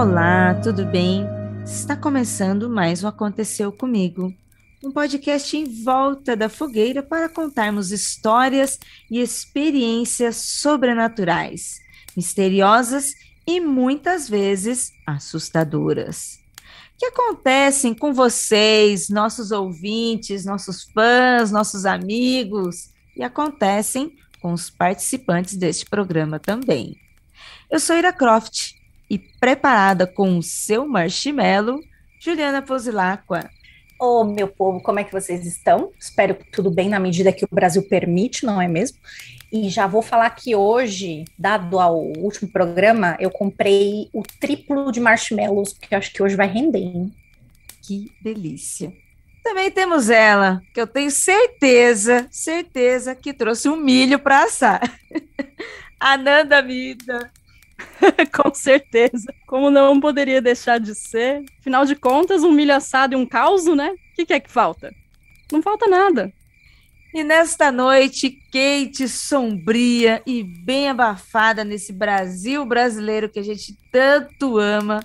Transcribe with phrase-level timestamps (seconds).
[0.00, 1.26] Olá, tudo bem?
[1.62, 4.34] Está começando mais um Aconteceu Comigo,
[4.82, 8.78] um podcast em volta da fogueira para contarmos histórias
[9.10, 11.80] e experiências sobrenaturais,
[12.16, 13.12] misteriosas
[13.46, 16.38] e muitas vezes assustadoras.
[16.98, 25.56] Que acontecem com vocês, nossos ouvintes, nossos fãs, nossos amigos, e acontecem com os participantes
[25.56, 26.96] deste programa também.
[27.70, 28.79] Eu sou Ira Croft
[29.10, 31.80] e preparada com o seu marshmallow,
[32.20, 33.50] Juliana Posilacqua.
[33.98, 35.90] Ô, oh, meu povo, como é que vocês estão?
[35.98, 38.96] Espero que tudo bem na medida que o Brasil permite, não é mesmo?
[39.52, 45.00] E já vou falar que hoje, dado ao último programa, eu comprei o triplo de
[45.00, 47.12] marshmallows, porque acho que hoje vai render, hein?
[47.82, 48.92] Que delícia.
[49.42, 54.80] Também temos ela, que eu tenho certeza, certeza que trouxe um milho para assar.
[55.98, 57.30] Ananda Mida.
[58.34, 59.32] Com certeza.
[59.46, 61.44] Como não poderia deixar de ser?
[61.60, 63.90] Afinal de contas, um milho assado e um caos, né?
[63.90, 64.92] O que, que é que falta?
[65.52, 66.32] Não falta nada.
[67.12, 74.58] E nesta noite quente, sombria e bem abafada nesse Brasil brasileiro que a gente tanto
[74.58, 75.00] ama,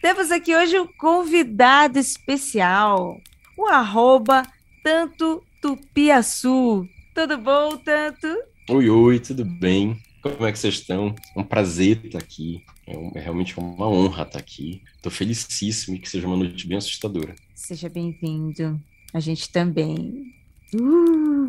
[0.00, 3.20] temos aqui hoje um convidado especial,
[3.58, 4.42] o arroba
[4.82, 6.86] Tanto Tupiaçu.
[7.14, 8.28] Tudo bom, Tanto?
[8.70, 10.00] Oi, oi, tudo bem?
[10.22, 11.14] Como é que vocês estão?
[11.34, 12.62] É um prazer estar aqui.
[12.86, 14.82] É, um, é realmente uma honra estar aqui.
[14.96, 17.34] Estou felicíssimo e que seja uma noite bem assustadora.
[17.54, 18.78] Seja bem-vindo.
[19.14, 20.34] A gente também.
[20.74, 21.46] Uh.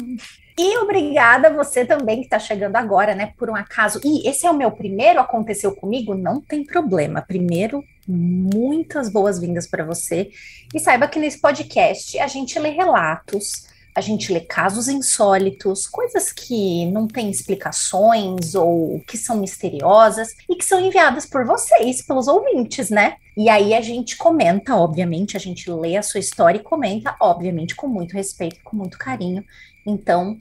[0.58, 3.33] E obrigada você também que está chegando agora, né?
[3.38, 4.00] Por um acaso.
[4.03, 6.13] E esse é o meu primeiro aconteceu comigo?
[6.13, 7.22] Não tem problema.
[7.22, 10.31] Primeiro, muitas boas-vindas para você.
[10.74, 16.31] E saiba que nesse podcast a gente lê relatos a gente lê casos insólitos, coisas
[16.31, 22.28] que não têm explicações ou que são misteriosas e que são enviadas por vocês, pelos
[22.28, 23.18] ouvintes, né?
[23.35, 27.75] E aí a gente comenta, obviamente, a gente lê a sua história e comenta, obviamente,
[27.75, 29.44] com muito respeito, com muito carinho.
[29.85, 30.40] Então,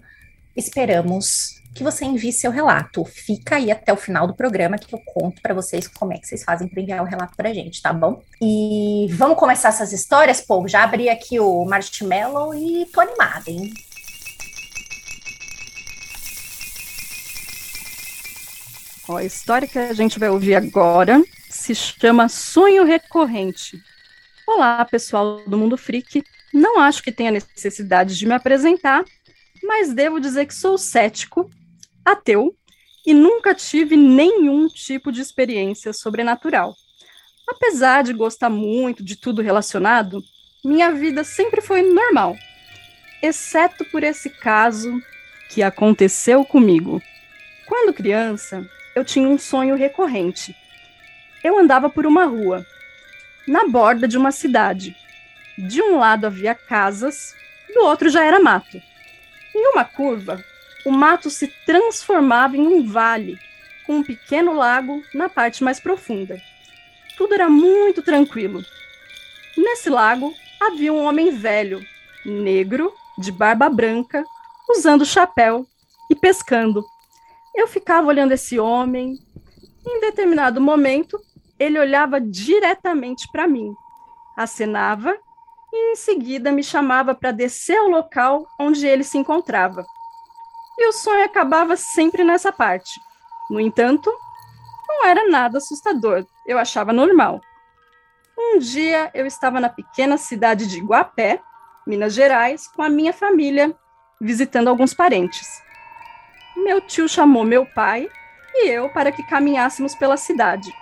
[0.57, 3.05] esperamos que você envie seu relato.
[3.05, 6.27] Fica aí até o final do programa que eu conto para vocês como é que
[6.27, 8.23] vocês fazem para enviar o relato para gente, tá bom?
[8.41, 10.69] E vamos começar essas histórias, povo.
[10.69, 13.73] Já abri aqui o marshmallow e tô animada, hein?
[19.09, 23.81] Ó, a história que a gente vai ouvir agora se chama Sonho Recorrente.
[24.47, 26.25] Olá, pessoal do Mundo Freak.
[26.53, 29.05] Não acho que tenha necessidade de me apresentar,
[29.71, 31.49] mas devo dizer que sou cético
[32.05, 32.53] ateu
[33.07, 36.75] e nunca tive nenhum tipo de experiência sobrenatural.
[37.47, 40.21] Apesar de gostar muito de tudo relacionado,
[40.65, 42.37] minha vida sempre foi normal,
[43.23, 45.01] exceto por esse caso
[45.49, 47.01] que aconteceu comigo.
[47.65, 50.53] Quando criança, eu tinha um sonho recorrente.
[51.45, 52.67] Eu andava por uma rua,
[53.47, 54.97] na borda de uma cidade.
[55.57, 57.37] De um lado havia casas,
[57.73, 58.91] do outro já era mato.
[59.55, 60.43] Em uma curva,
[60.85, 63.39] o mato se transformava em um vale,
[63.87, 66.41] com um pequeno lago na parte mais profunda.
[67.17, 68.65] Tudo era muito tranquilo.
[69.57, 71.85] Nesse lago havia um homem velho,
[72.25, 74.25] negro, de barba branca,
[74.69, 75.67] usando chapéu
[76.09, 76.85] e pescando.
[77.55, 79.19] Eu ficava olhando esse homem.
[79.87, 81.21] Em determinado momento,
[81.59, 83.75] ele olhava diretamente para mim,
[84.37, 85.17] acenava
[85.73, 89.85] e em seguida me chamava para descer ao local onde ele se encontrava
[90.81, 92.99] e o sonho acabava sempre nessa parte.
[93.51, 94.11] No entanto,
[94.89, 97.41] não era nada assustador, eu achava normal.
[98.37, 101.41] Um dia eu estava na pequena cidade de Guapé,
[101.87, 103.77] Minas Gerais, com a minha família,
[104.19, 105.47] visitando alguns parentes.
[106.57, 108.09] Meu tio chamou meu pai
[108.55, 110.73] e eu para que caminhássemos pela cidade.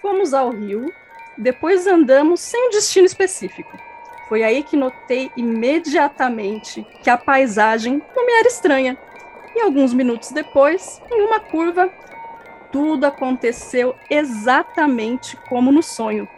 [0.00, 0.90] Fomos ao rio,
[1.38, 3.78] depois andamos sem um destino específico.
[4.28, 8.98] Foi aí que notei imediatamente que a paisagem não me era estranha.
[9.54, 11.90] E alguns minutos depois, em uma curva,
[12.70, 16.28] tudo aconteceu exatamente como no sonho.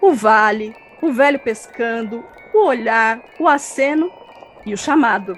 [0.00, 2.24] O vale, o velho pescando,
[2.54, 4.12] o olhar, o aceno
[4.64, 5.36] e o chamado.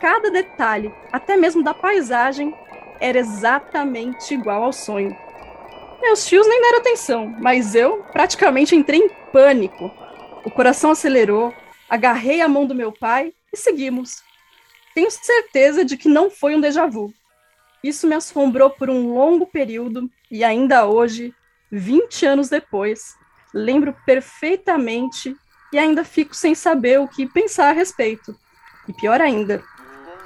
[0.00, 2.54] Cada detalhe, até mesmo da paisagem,
[3.00, 5.16] era exatamente igual ao sonho.
[6.00, 9.90] Meus tios nem deram atenção, mas eu praticamente entrei em pânico
[10.46, 11.52] o coração acelerou,
[11.90, 14.22] agarrei a mão do meu pai e seguimos.
[14.94, 17.12] Tenho certeza de que não foi um déjà vu.
[17.82, 21.34] Isso me assombrou por um longo período e ainda hoje,
[21.72, 23.16] 20 anos depois,
[23.52, 25.34] lembro perfeitamente
[25.72, 28.32] e ainda fico sem saber o que pensar a respeito.
[28.86, 29.64] E pior ainda,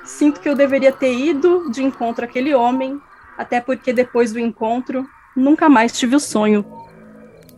[0.04, 3.00] sinto que eu deveria ter ido de encontro àquele homem,
[3.38, 6.64] até porque depois do encontro nunca mais tive o sonho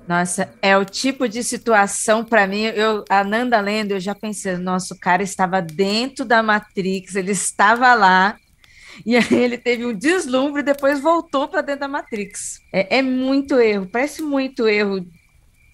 [0.07, 2.63] Nossa, é o tipo de situação para mim.
[2.63, 7.33] Eu, a Nanda lendo, eu já pensei, nossa, o cara estava dentro da Matrix, ele
[7.33, 8.37] estava lá
[9.07, 12.61] e aí ele teve um deslumbre e depois voltou para dentro da Matrix.
[12.73, 15.07] É, é, muito erro, parece muito erro.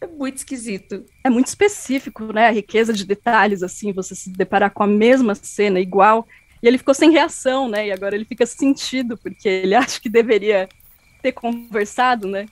[0.00, 1.04] É muito esquisito.
[1.24, 2.46] É muito específico, né?
[2.46, 6.26] A riqueza de detalhes, assim, você se deparar com a mesma cena igual.
[6.62, 7.88] E ele ficou sem reação, né?
[7.88, 10.68] E agora ele fica sentido, porque ele acha que deveria
[11.22, 12.46] ter conversado, né?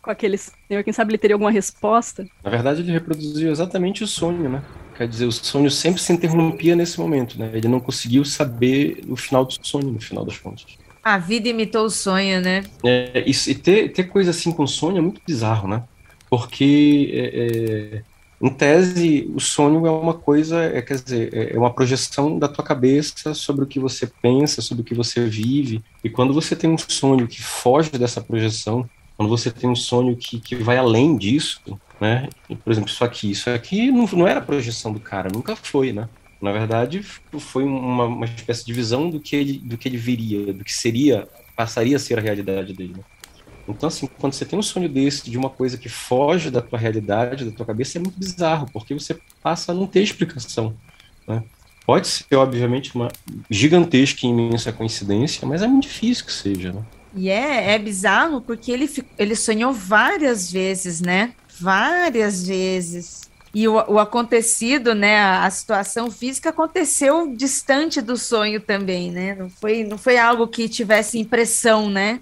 [0.00, 2.26] Com aquele senhor, quem sabe ele teria alguma resposta.
[2.42, 4.62] Na verdade, ele reproduziu exatamente o sonho, né?
[4.96, 7.50] Quer dizer, o sonho sempre se interrompia nesse momento, né?
[7.52, 10.64] Ele não conseguiu saber o final do sonho, no final das contas.
[11.04, 12.64] A vida imitou o sonho, né?
[12.84, 15.82] É, isso, e ter, ter coisa assim com sonho é muito bizarro, né?
[16.30, 18.02] Porque, é, é,
[18.40, 22.46] em tese, o sonho é uma coisa, é, quer dizer, é, é uma projeção da
[22.46, 25.82] tua cabeça sobre o que você pensa, sobre o que você vive.
[26.04, 30.14] E quando você tem um sonho que foge dessa projeção, quando você tem um sonho
[30.14, 31.62] que, que vai além disso,
[31.98, 32.28] né?
[32.62, 36.06] Por exemplo, isso aqui, isso aqui não, não era projeção do cara, nunca foi, né?
[36.40, 40.52] Na verdade, foi uma, uma espécie de visão do que ele, do que ele viria,
[40.52, 42.92] do que seria, passaria a ser a realidade dele.
[42.98, 43.02] Né?
[43.68, 46.78] Então, assim, quando você tem um sonho desse, de uma coisa que foge da tua
[46.78, 50.74] realidade, da tua cabeça, é muito bizarro, porque você passa a não ter explicação.
[51.26, 51.42] Né?
[51.84, 53.08] Pode ser, obviamente, uma
[53.50, 56.82] gigantesca e imensa coincidência, mas é muito difícil que seja, né?
[57.14, 61.32] E é, é bizarro porque ele, ele sonhou várias vezes, né?
[61.58, 63.22] várias vezes.
[63.54, 69.34] E o, o acontecido, né, a, a, situação física aconteceu distante do sonho também, né?
[69.34, 72.20] Não foi, não foi algo que tivesse impressão, né?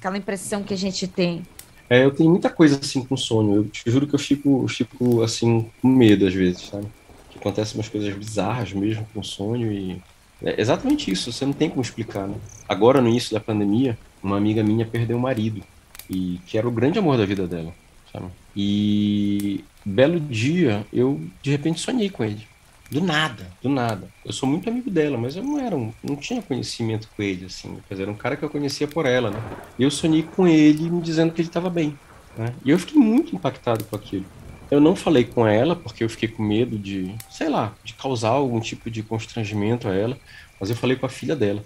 [0.00, 1.42] Aquela impressão que a gente tem.
[1.90, 3.56] É, eu tenho muita coisa assim com sonho.
[3.56, 6.86] Eu te juro que eu fico, eu fico assim com medo às vezes, sabe?
[7.28, 10.02] Que acontecem umas coisas bizarras mesmo com sonho e
[10.42, 11.30] é exatamente isso.
[11.30, 12.36] Você não tem como explicar, né?
[12.66, 15.62] Agora no início da pandemia, uma amiga minha perdeu o marido
[16.08, 17.74] e que era o grande amor da vida dela,
[18.10, 18.24] sabe?
[18.56, 22.48] E belo dia, eu de repente sonhei com ele.
[22.90, 24.08] Do nada, do nada.
[24.24, 27.46] Eu sou muito amigo dela, mas eu não era um, não tinha conhecimento com ele,
[27.46, 27.78] assim.
[27.86, 29.40] Quer dizer, era um cara que eu conhecia por ela, né?
[29.78, 31.96] Eu sonhei com ele me dizendo que ele estava bem.
[32.36, 32.52] Né?
[32.64, 34.24] E eu fiquei muito impactado com aquilo.
[34.68, 38.30] Eu não falei com ela porque eu fiquei com medo de, sei lá, de causar
[38.30, 40.18] algum tipo de constrangimento a ela,
[40.58, 41.62] mas eu falei com a filha dela.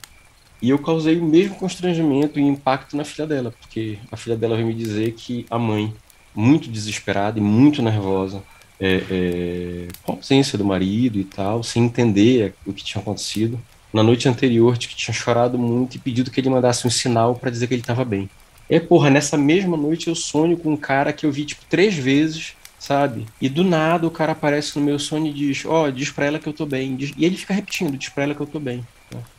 [0.60, 4.56] E eu causei o mesmo constrangimento e impacto na filha dela, porque a filha dela
[4.56, 5.94] veio me dizer que a mãe
[6.34, 8.42] muito desesperada e muito nervosa
[8.84, 13.58] é, é, com a ausência do marido e tal, sem entender o que tinha acontecido.
[13.90, 17.34] Na noite anterior, de que tinha chorado muito e pedido que ele mandasse um sinal
[17.34, 18.28] para dizer que ele estava bem.
[18.68, 21.94] É, porra, nessa mesma noite eu sonho com um cara que eu vi, tipo, três
[21.94, 23.26] vezes, sabe?
[23.40, 26.26] E do nada o cara aparece no meu sonho e diz: Ó, oh, diz pra
[26.26, 26.98] ela que eu tô bem.
[27.16, 28.84] E ele fica repetindo: diz pra ela que eu tô bem.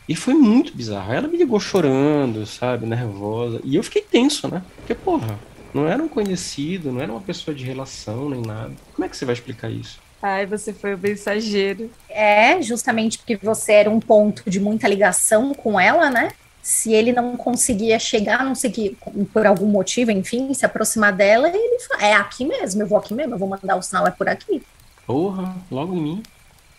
[0.07, 1.11] E foi muito bizarro.
[1.11, 2.85] Ela me ligou chorando, sabe?
[2.85, 3.59] Nervosa.
[3.63, 4.61] E eu fiquei tenso, né?
[4.77, 5.37] Porque, porra,
[5.75, 8.71] não era um conhecido, não era uma pessoa de relação nem nada.
[8.93, 9.99] Como é que você vai explicar isso?
[10.21, 11.91] Ai, você foi o mensageiro.
[12.09, 16.31] É, justamente porque você era um ponto de muita ligação com ela, né?
[16.61, 18.97] Se ele não conseguia chegar, não sei que,
[19.33, 23.13] por algum motivo, enfim, se aproximar dela, ele fala, é aqui mesmo, eu vou aqui
[23.13, 24.63] mesmo, eu vou mandar o sinal, é por aqui.
[25.05, 26.23] Porra, logo em mim.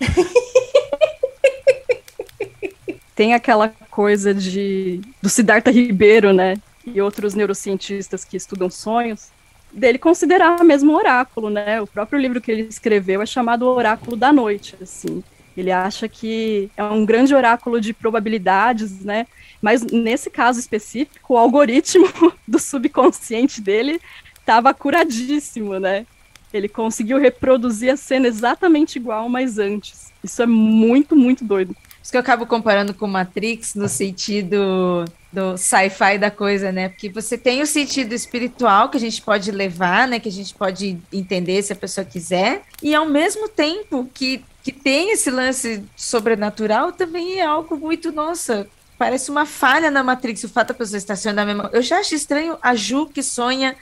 [3.14, 6.56] Tem aquela coisa de do Siddhartha Ribeiro, né?
[6.86, 9.28] E outros neurocientistas que estudam sonhos,
[9.72, 11.80] dele considerar mesmo um oráculo, né?
[11.80, 15.22] O próprio livro que ele escreveu é chamado Oráculo da Noite, assim.
[15.56, 19.26] Ele acha que é um grande oráculo de probabilidades, né?
[19.60, 22.06] Mas nesse caso específico, o algoritmo
[22.46, 24.00] do subconsciente dele
[24.38, 26.06] estava curadíssimo, né?
[26.52, 30.12] Ele conseguiu reproduzir a cena exatamente igual, mas antes.
[30.22, 31.74] Isso é muito, muito doido.
[32.06, 36.88] Isso que eu acabo comparando com Matrix no sentido do sci-fi da coisa, né?
[36.88, 40.20] Porque você tem o sentido espiritual que a gente pode levar, né?
[40.20, 44.70] Que a gente pode entender se a pessoa quiser, e ao mesmo tempo que, que
[44.70, 50.48] tem esse lance sobrenatural, também é algo muito, nossa, parece uma falha na Matrix, o
[50.48, 51.70] fato da pessoa estacionar na mesma.
[51.72, 53.74] Eu já acho estranho a Ju que sonha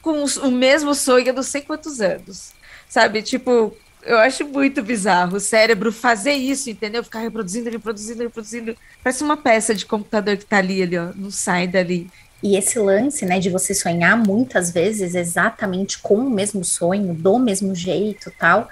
[0.00, 2.52] com o mesmo sonho há não sei quantos anos.
[2.88, 3.22] Sabe?
[3.22, 7.04] Tipo, eu acho muito bizarro o cérebro fazer isso, entendeu?
[7.04, 8.76] Ficar reproduzindo, reproduzindo, reproduzindo.
[9.02, 12.10] Parece uma peça de computador que tá ali, ali, ó, não sai dali.
[12.42, 17.38] E esse lance, né, de você sonhar muitas vezes exatamente com o mesmo sonho, do
[17.38, 18.68] mesmo jeito, tal,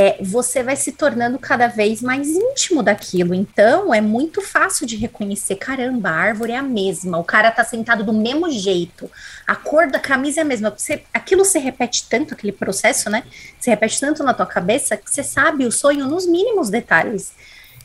[0.00, 3.34] é, você vai se tornando cada vez mais íntimo daquilo.
[3.34, 7.64] Então, é muito fácil de reconhecer: caramba, a árvore é a mesma, o cara tá
[7.64, 9.10] sentado do mesmo jeito,
[9.44, 10.70] a cor da camisa é a mesma.
[10.70, 13.24] Você, aquilo se repete tanto, aquele processo, né?
[13.58, 17.32] Se repete tanto na tua cabeça que você sabe o sonho nos mínimos detalhes.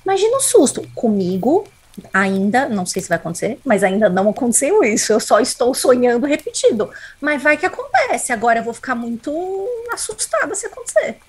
[0.06, 0.88] Imagina o susto.
[0.94, 1.68] Comigo,
[2.12, 5.14] Ainda, não sei se vai acontecer, mas ainda não aconteceu isso.
[5.14, 6.90] Eu só estou sonhando repetido.
[7.22, 8.34] Mas vai que acontece.
[8.34, 9.32] Agora eu vou ficar muito
[9.92, 11.20] assustada se acontecer.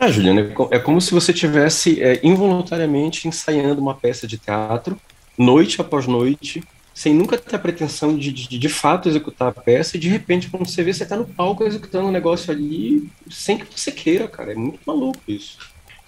[0.00, 4.98] Ah, Juliana, é, é como se você tivesse é, involuntariamente ensaiando uma peça de teatro,
[5.36, 6.62] noite após noite,
[6.94, 10.48] sem nunca ter a pretensão de, de, de fato executar a peça, e de repente,
[10.48, 14.28] quando você vê, você está no palco executando um negócio ali sem que você queira,
[14.28, 14.52] cara.
[14.52, 15.58] É muito maluco isso.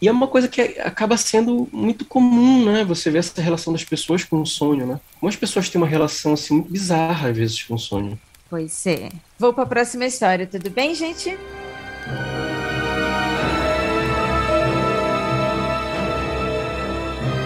[0.01, 2.85] E é uma coisa que acaba sendo muito comum, né?
[2.85, 5.01] Você vê essa relação das pessoas com o sonho, né?
[5.19, 8.19] Como as pessoas têm uma relação assim muito bizarra às vezes com o sonho.
[8.49, 9.11] Pois é.
[9.39, 11.37] Vou para a próxima história, tudo bem, gente?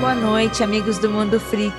[0.01, 1.75] Boa noite, amigos do Mundo Freak.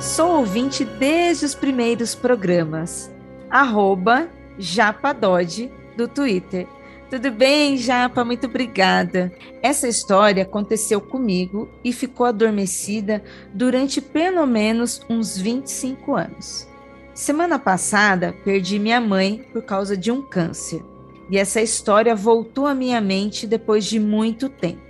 [0.00, 3.10] Sou ouvinte desde os primeiros programas.
[3.50, 6.66] Arroba Japadode do Twitter.
[7.10, 8.24] Tudo bem, Japa?
[8.24, 9.32] Muito obrigada.
[9.62, 13.22] Essa história aconteceu comigo e ficou adormecida
[13.54, 16.68] durante pelo menos uns 25 anos.
[17.14, 20.82] Semana passada, perdi minha mãe por causa de um câncer.
[21.30, 24.80] E essa história voltou à minha mente depois de muito tempo.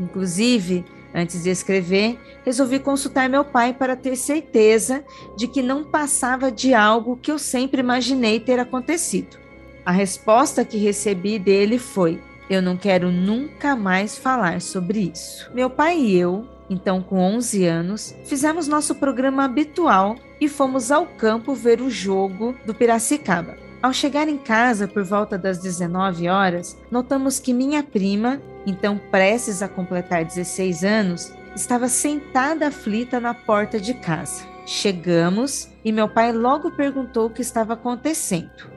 [0.00, 5.04] Inclusive, antes de escrever, resolvi consultar meu pai para ter certeza
[5.36, 9.38] de que não passava de algo que eu sempre imaginei ter acontecido.
[9.84, 15.50] A resposta que recebi dele foi: Eu não quero nunca mais falar sobre isso.
[15.54, 21.06] Meu pai e eu, então com 11 anos, fizemos nosso programa habitual e fomos ao
[21.06, 23.65] campo ver o jogo do Piracicaba.
[23.86, 29.62] Ao chegar em casa por volta das 19 horas, notamos que minha prima, então prestes
[29.62, 34.44] a completar 16 anos, estava sentada aflita na porta de casa.
[34.66, 38.68] Chegamos e meu pai logo perguntou o que estava acontecendo.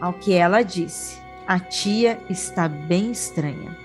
[0.00, 3.76] Ao que ela disse: A tia está bem estranha.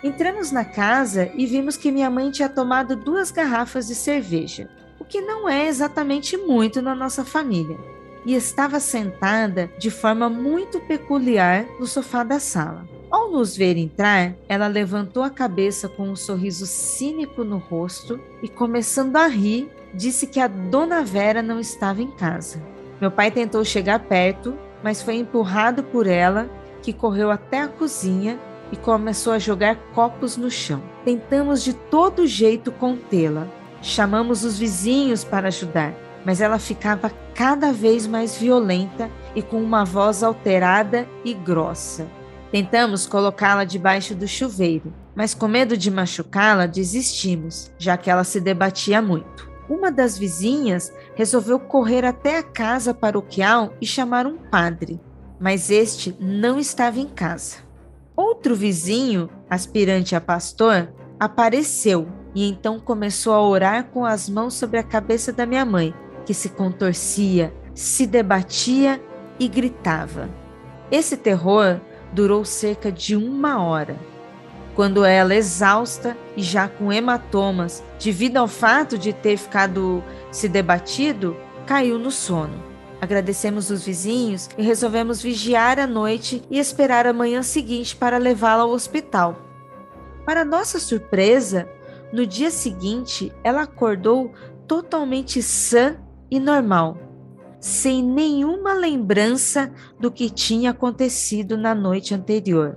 [0.00, 5.04] Entramos na casa e vimos que minha mãe tinha tomado duas garrafas de cerveja, o
[5.04, 7.76] que não é exatamente muito na nossa família,
[8.24, 12.86] e estava sentada de forma muito peculiar no sofá da sala.
[13.10, 18.48] Ao nos ver entrar, ela levantou a cabeça com um sorriso cínico no rosto e,
[18.48, 22.60] começando a rir, disse que a dona Vera não estava em casa.
[23.00, 26.50] Meu pai tentou chegar perto, mas foi empurrado por ela,
[26.82, 28.38] que correu até a cozinha
[28.72, 30.82] e começou a jogar copos no chão.
[31.04, 33.46] Tentamos de todo jeito contê-la.
[33.80, 39.84] Chamamos os vizinhos para ajudar, mas ela ficava cada vez mais violenta e com uma
[39.84, 42.06] voz alterada e grossa.
[42.50, 48.40] Tentamos colocá-la debaixo do chuveiro, mas com medo de machucá-la, desistimos, já que ela se
[48.40, 49.50] debatia muito.
[49.68, 55.00] Uma das vizinhas resolveu correr até a casa paroquial e chamar um padre,
[55.40, 57.56] mas este não estava em casa.
[58.16, 64.78] Outro vizinho, aspirante a pastor, apareceu e então começou a orar com as mãos sobre
[64.78, 69.00] a cabeça da minha mãe, que se contorcia, se debatia
[69.38, 70.28] e gritava.
[70.90, 71.80] Esse terror
[72.12, 73.96] durou cerca de uma hora
[74.74, 80.02] quando ela, exausta e já com hematomas, devido ao fato de ter ficado
[80.32, 82.62] se debatido, caiu no sono.
[83.00, 88.64] Agradecemos os vizinhos e resolvemos vigiar a noite e esperar a manhã seguinte para levá-la
[88.64, 89.38] ao hospital.
[90.24, 91.68] Para nossa surpresa,
[92.12, 94.32] no dia seguinte ela acordou
[94.66, 95.96] totalmente sã
[96.30, 96.98] e normal,
[97.60, 102.76] sem nenhuma lembrança do que tinha acontecido na noite anterior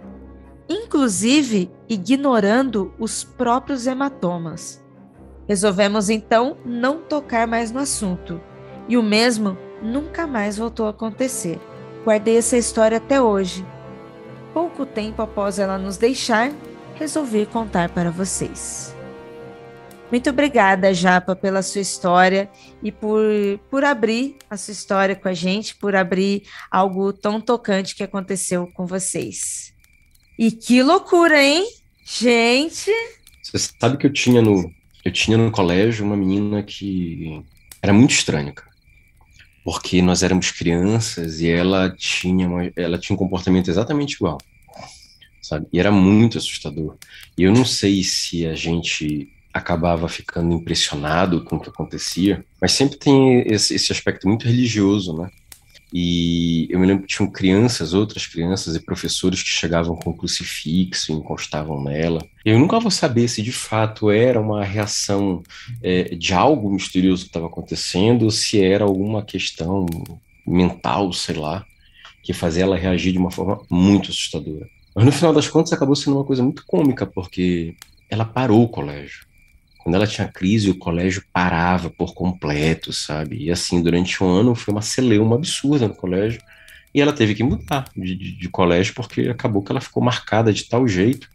[0.69, 4.83] inclusive ignorando os próprios hematomas.
[5.47, 8.41] Resolvemos então não tocar mais no assunto,
[8.87, 11.59] e o mesmo nunca mais voltou a acontecer.
[12.03, 13.65] Guardei essa história até hoje.
[14.53, 16.51] Pouco tempo após ela nos deixar,
[16.95, 18.96] resolvi contar para vocês.
[20.09, 22.49] Muito obrigada, Japa, pela sua história
[22.81, 23.21] e por,
[23.69, 28.67] por abrir a sua história com a gente, por abrir algo tão tocante que aconteceu
[28.73, 29.73] com vocês.
[30.39, 31.65] E que loucura, hein?
[32.05, 32.89] Gente.
[33.43, 34.71] Você sabe que eu tinha no
[35.03, 37.41] eu tinha no colégio uma menina que
[37.81, 38.71] era muito estranha, cara.
[39.63, 44.37] Porque nós éramos crianças e ela tinha uma, ela tinha um comportamento exatamente igual.
[45.41, 45.65] Sabe?
[45.71, 46.97] E era muito assustador.
[47.37, 52.73] E eu não sei se a gente acabava ficando impressionado com o que acontecia, mas
[52.73, 55.29] sempre tem esse, esse aspecto muito religioso, né?
[55.93, 61.11] E eu me lembro que tinham crianças, outras crianças e professores que chegavam com crucifixo
[61.11, 62.21] e encostavam nela.
[62.43, 65.41] Eu nunca vou saber se de fato era uma reação
[65.81, 69.85] é, de algo misterioso que estava acontecendo ou se era alguma questão
[70.45, 71.65] mental, sei lá,
[72.21, 74.67] que fazia ela reagir de uma forma muito assustadora.
[74.93, 77.75] Mas no final das contas acabou sendo uma coisa muito cômica, porque
[78.09, 79.26] ela parou o colégio
[79.87, 83.45] Quando ela tinha crise, o colégio parava por completo, sabe?
[83.45, 86.41] E assim, durante um ano foi uma celeuma absurda no colégio.
[86.93, 90.51] E ela teve que mudar de, de, de colégio porque acabou que ela ficou marcada
[90.51, 91.29] de tal jeito,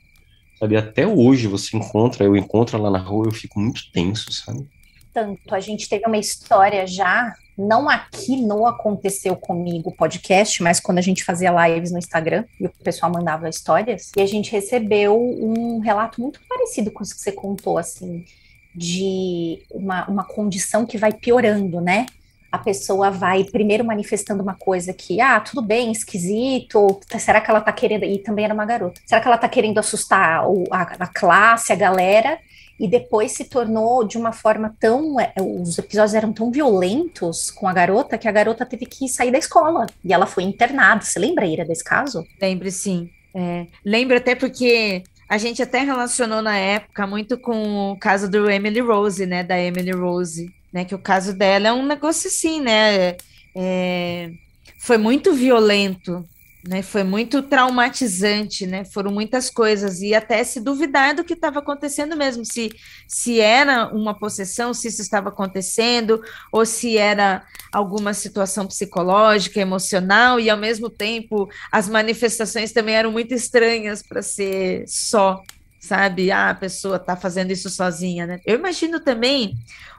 [0.61, 0.77] sabe?
[0.77, 4.69] Até hoje você encontra, eu encontro ela na rua, eu fico muito tenso, sabe?
[5.15, 10.99] Tanto, a gente teve uma história já, não aqui no Aconteceu Comigo podcast, mas quando
[10.99, 15.19] a gente fazia lives no Instagram e o pessoal mandava histórias, e a gente recebeu
[15.19, 18.27] um relato muito parecido com isso que você contou, assim,
[18.75, 22.07] de uma, uma condição que vai piorando, né?
[22.51, 27.51] A pessoa vai primeiro manifestando uma coisa que, ah, tudo bem, esquisito, ou será que
[27.51, 30.83] ela tá querendo, e também era uma garota, será que ela tá querendo assustar a,
[30.83, 32.39] a classe, a galera,
[32.83, 35.21] e depois se tornou de uma forma tão.
[35.21, 39.31] É, os episódios eram tão violentos com a garota que a garota teve que sair
[39.31, 41.05] da escola e ela foi internada.
[41.05, 42.27] Você lembra, Ira, desse caso?
[42.41, 43.09] Lembro, sim.
[43.35, 48.51] É, lembro até porque a gente até relacionou na época muito com o caso do
[48.51, 49.43] Emily Rose, né?
[49.43, 50.85] Da Emily Rose, né?
[50.85, 53.17] Que o caso dela é um negócio assim, né?
[53.57, 54.31] É,
[54.79, 56.23] foi muito violento,
[56.67, 56.81] né?
[56.81, 58.85] Foi muito traumatizante, né?
[58.85, 62.71] Foram muitas coisas e até se duvidar do que estava acontecendo mesmo, se
[63.07, 70.39] se era uma possessão, se isso estava acontecendo ou se era alguma situação psicológica, emocional
[70.39, 75.43] e ao mesmo tempo as manifestações também eram muito estranhas para ser só,
[75.81, 76.31] sabe?
[76.31, 78.41] Ah, a pessoa está fazendo isso sozinha, né?
[78.47, 79.57] Eu imagino também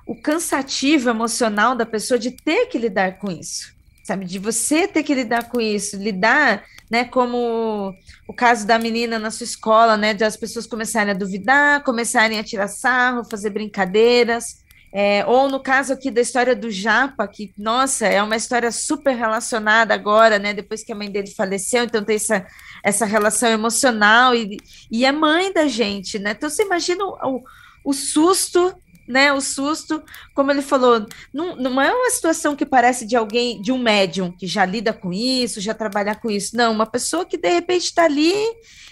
[0.07, 3.72] o cansativo emocional da pessoa de ter que lidar com isso
[4.03, 4.25] sabe?
[4.25, 7.05] De você ter que lidar com isso, lidar, né?
[7.05, 7.95] Como
[8.27, 10.13] o caso da menina na sua escola, né?
[10.13, 14.61] De as pessoas começarem a duvidar, começarem a tirar sarro, fazer brincadeiras.
[14.95, 19.15] É, ou no caso aqui da história do Japa, que, nossa, é uma história super
[19.15, 20.53] relacionada agora, né?
[20.53, 22.45] Depois que a mãe dele faleceu, então tem essa,
[22.83, 24.57] essa relação emocional e,
[24.91, 26.31] e é mãe da gente, né?
[26.31, 27.43] Então você imagina o, o,
[27.85, 28.75] o susto
[29.07, 30.01] né, o susto,
[30.33, 34.31] como ele falou, não, não é uma situação que parece de alguém, de um médium
[34.31, 36.55] que já lida com isso, já trabalha com isso.
[36.55, 38.33] Não, uma pessoa que de repente está ali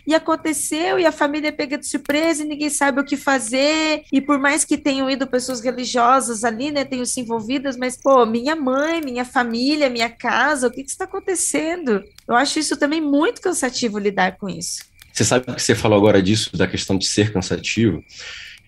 [0.06, 4.04] e aconteceu e a família pega de surpresa e ninguém sabe o que fazer.
[4.12, 8.26] E por mais que tenham ido pessoas religiosas ali, né, tenham se envolvidas, mas pô,
[8.26, 12.04] minha mãe, minha família, minha casa, o que, que está acontecendo?
[12.28, 14.91] Eu acho isso também muito cansativo lidar com isso.
[15.13, 18.04] Você sabe que você falou agora disso, da questão de ser cansativo.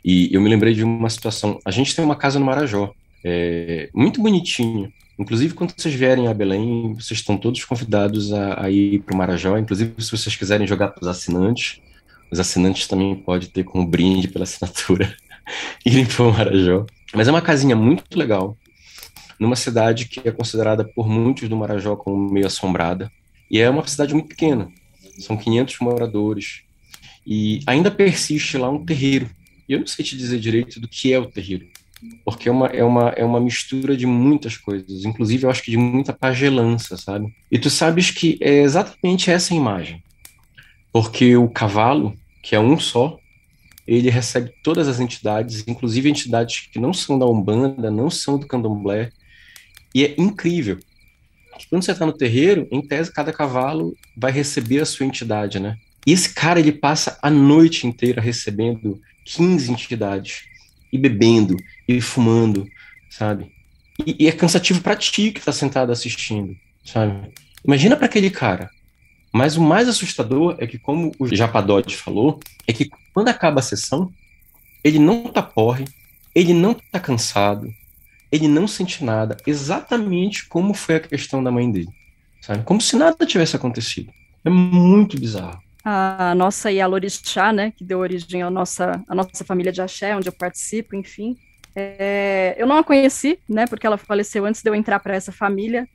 [0.04, 1.60] E eu me lembrei de uma situação.
[1.64, 4.92] A gente tem uma casa no Marajó, é, muito bonitinha.
[5.18, 9.18] Inclusive, quando vocês vierem a Belém, vocês estão todos convidados a, a ir para o
[9.18, 9.58] Marajó.
[9.58, 11.80] Inclusive, se vocês quiserem jogar para os assinantes,
[12.32, 15.16] os assinantes também podem ter como brinde pela assinatura
[15.86, 16.86] irem para o Marajó.
[17.14, 18.58] Mas é uma casinha muito legal,
[19.40, 23.12] numa cidade que é considerada por muitos do Marajó como meio assombrada.
[23.50, 24.68] E é uma cidade muito pequena,
[25.20, 26.64] são 500 moradores.
[27.26, 29.30] E ainda persiste lá um terreiro
[29.68, 31.68] eu não sei te dizer direito do que é o terreiro,
[32.26, 35.72] porque é uma, é uma, é uma mistura de muitas coisas, inclusive eu acho que
[35.72, 37.34] de muita pagelança, sabe?
[37.52, 40.04] E tu sabes que é exatamente essa imagem,
[40.92, 43.18] porque o cavalo, que é um só,
[43.86, 48.48] ele recebe todas as entidades, inclusive entidades que não são da Umbanda, não são do
[48.48, 49.12] Candomblé,
[49.94, 50.80] e é incrível.
[51.70, 55.78] Quando você está no terreiro, em tese, cada cavalo vai receber a sua entidade, né?
[56.06, 60.44] E esse cara, ele passa a noite inteira recebendo 15 entidades
[60.92, 61.56] e bebendo
[61.88, 62.68] e fumando,
[63.10, 63.52] sabe?
[64.06, 67.32] E, e é cansativo para ti que tá sentado assistindo, sabe?
[67.66, 68.70] Imagina para aquele cara.
[69.32, 73.64] Mas o mais assustador é que, como o Japadote falou, é que quando acaba a
[73.64, 74.12] sessão,
[74.84, 75.86] ele não tá porre,
[76.36, 77.74] ele não tá cansado,
[78.32, 81.90] ele não sente nada, exatamente como foi a questão da mãe dele,
[82.42, 82.64] sabe?
[82.64, 84.12] Como se nada tivesse acontecido.
[84.46, 89.72] É muito bizarro a nossa Yalorixá, né, que deu origem à nossa, à nossa família
[89.72, 91.36] de axé, onde eu participo, enfim.
[91.76, 95.32] É, eu não a conheci, né, porque ela faleceu antes de eu entrar para essa
[95.32, 95.88] família,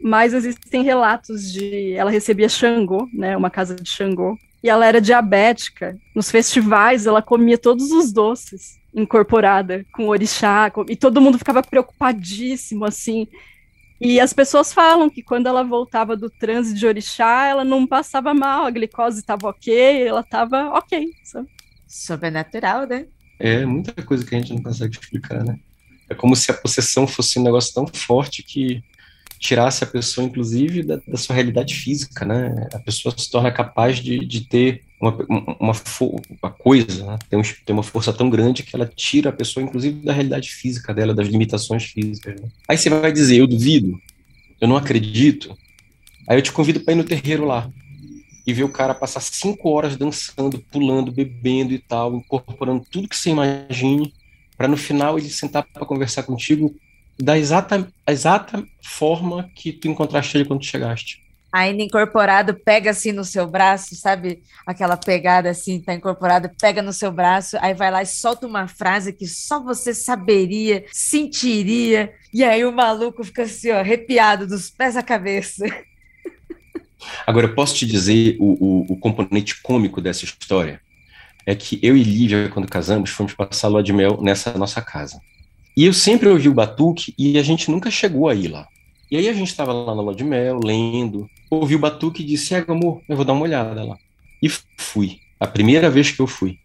[0.00, 5.00] mas existem relatos de ela recebia Xangô, né, uma casa de Xangô, e ela era
[5.00, 5.96] diabética.
[6.14, 12.84] Nos festivais ela comia todos os doces incorporada com orixá, e todo mundo ficava preocupadíssimo
[12.84, 13.26] assim.
[14.00, 18.34] E as pessoas falam que quando ela voltava do transe de orixá, ela não passava
[18.34, 21.10] mal, a glicose estava ok, ela estava ok.
[21.24, 21.48] Sabe?
[21.86, 23.06] Sobrenatural, né?
[23.38, 25.58] É muita coisa que a gente não consegue explicar, né?
[26.08, 28.82] É como se a possessão fosse um negócio tão forte que
[29.38, 32.68] tirasse a pessoa, inclusive, da, da sua realidade física, né?
[32.72, 35.72] A pessoa se torna capaz de, de ter uma, uma,
[36.40, 37.18] uma coisa, né?
[37.28, 40.50] tem, um, tem, uma força tão grande que ela tira a pessoa, inclusive, da realidade
[40.50, 42.40] física dela, das limitações físicas.
[42.40, 42.48] Né?
[42.68, 44.00] Aí você vai dizer, eu duvido,
[44.60, 45.56] eu não acredito.
[46.26, 47.70] Aí eu te convido para ir no terreiro lá
[48.46, 53.16] e ver o cara passar cinco horas dançando, pulando, bebendo e tal, incorporando tudo que
[53.16, 54.14] você imagine,
[54.56, 56.74] para no final ele sentar para conversar contigo
[57.18, 61.25] da exata, exata forma que tu encontraste ele quando chegaste.
[61.56, 64.42] Ainda incorporado, pega assim no seu braço, sabe?
[64.66, 68.68] Aquela pegada assim, tá incorporado, pega no seu braço, aí vai lá e solta uma
[68.68, 74.68] frase que só você saberia, sentiria, e aí o maluco fica assim, ó, arrepiado dos
[74.68, 75.64] pés à cabeça.
[77.26, 80.78] Agora, eu posso te dizer o, o, o componente cômico dessa história?
[81.46, 85.18] É que eu e Lívia, quando casamos, fomos passar lua de mel nessa nossa casa.
[85.74, 88.68] E eu sempre ouvi o batuque e a gente nunca chegou a ir lá.
[89.10, 92.26] E aí a gente estava lá na lua de mel, lendo, ouvi o batuque e
[92.26, 93.96] disse, é, amor, eu vou dar uma olhada lá.
[94.42, 95.20] E fui.
[95.38, 96.58] A primeira vez que eu fui.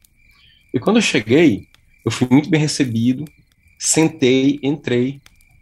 [0.73, 1.67] E quando eu cheguei,
[2.05, 3.25] eu fui muito bem recebido,
[3.77, 5.19] sentei, entrei,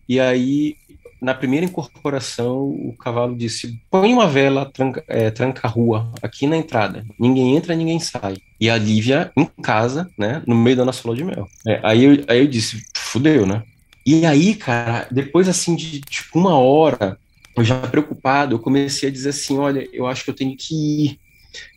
[0.08, 0.76] e aí
[1.22, 6.48] na primeira incorporação, o cavalo disse: põe uma vela, tranca, é, tranca a rua aqui
[6.48, 7.06] na entrada.
[7.20, 8.38] Ninguém entra, ninguém sai.
[8.60, 11.48] E a Lívia em casa, né, no meio da nossa lua de mel.
[11.68, 13.64] É, aí, eu, aí eu disse: fudeu, né?
[14.06, 17.18] E aí, cara, depois assim de tipo uma hora,
[17.62, 20.74] eu já preocupado, eu comecei a dizer assim: olha, eu acho que eu tenho que
[20.74, 21.20] ir.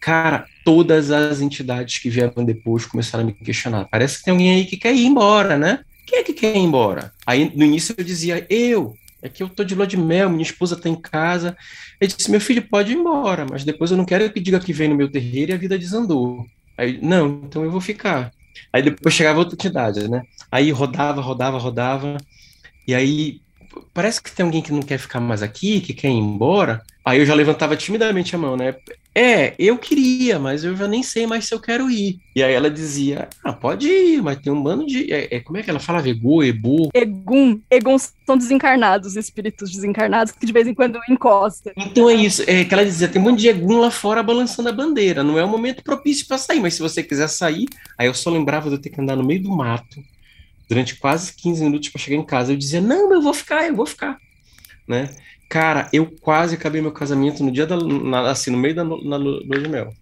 [0.01, 3.89] Cara, todas as entidades que vieram depois começaram a me questionar.
[3.91, 5.81] Parece que tem alguém aí que quer ir embora, né?
[6.07, 7.13] Quem é que quer ir embora?
[7.27, 10.43] Aí no início eu dizia, eu, é que eu tô de lua de mel, minha
[10.43, 11.57] esposa tá em casa.
[12.01, 14.73] Ele disse, meu filho, pode ir embora, mas depois eu não quero que diga que
[14.73, 16.45] vem no meu terreiro e a vida desandou.
[16.77, 18.33] Aí, não, então eu vou ficar.
[18.73, 20.23] Aí depois chegava outra entidade, né?
[20.51, 22.19] Aí rodava, rodava, rodava.
[22.87, 23.41] E aí,
[23.93, 26.83] parece que tem alguém que não quer ficar mais aqui, que quer ir embora.
[27.05, 28.77] Aí eu já levantava timidamente a mão, né?
[29.15, 32.19] É, eu queria, mas eu já nem sei mais se eu quero ir.
[32.35, 35.13] E aí ela dizia, ah, pode ir, mas tem um bando de...
[35.13, 36.09] É, é, como é que ela fala?
[36.09, 36.89] Ego, Ebu?
[36.95, 37.61] Egum.
[37.71, 41.73] Eguns são desencarnados, espíritos desencarnados que de vez em quando encostam.
[41.77, 44.69] Então é isso, é que ela dizia, tem um monte de Egum lá fora balançando
[44.69, 45.23] a bandeira.
[45.23, 47.67] Não é o momento propício para sair, mas se você quiser sair...
[47.99, 50.01] Aí eu só lembrava de eu ter que andar no meio do mato
[50.73, 52.51] durante quase 15 minutos para chegar em casa.
[52.51, 54.17] Eu dizia, não, eu vou ficar, eu vou ficar,
[54.89, 55.15] né?
[55.47, 59.17] Cara, eu quase acabei meu casamento no dia da, na, assim, no meio da na
[59.17, 59.93] lua de mel.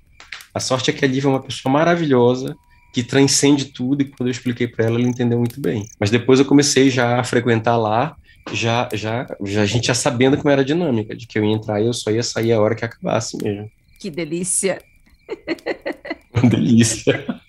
[0.55, 2.57] A sorte é que a Lívia é uma pessoa maravilhosa,
[2.95, 5.89] que transcende tudo, e quando eu expliquei para ela, ela entendeu muito bem.
[5.99, 8.17] Mas depois eu comecei já a frequentar lá,
[8.53, 11.53] já, já, já a gente já sabendo como era a dinâmica, de que eu ia
[11.53, 13.69] entrar e eu só ia sair a hora que acabasse mesmo.
[13.99, 14.81] Que delícia!
[16.49, 17.41] delícia!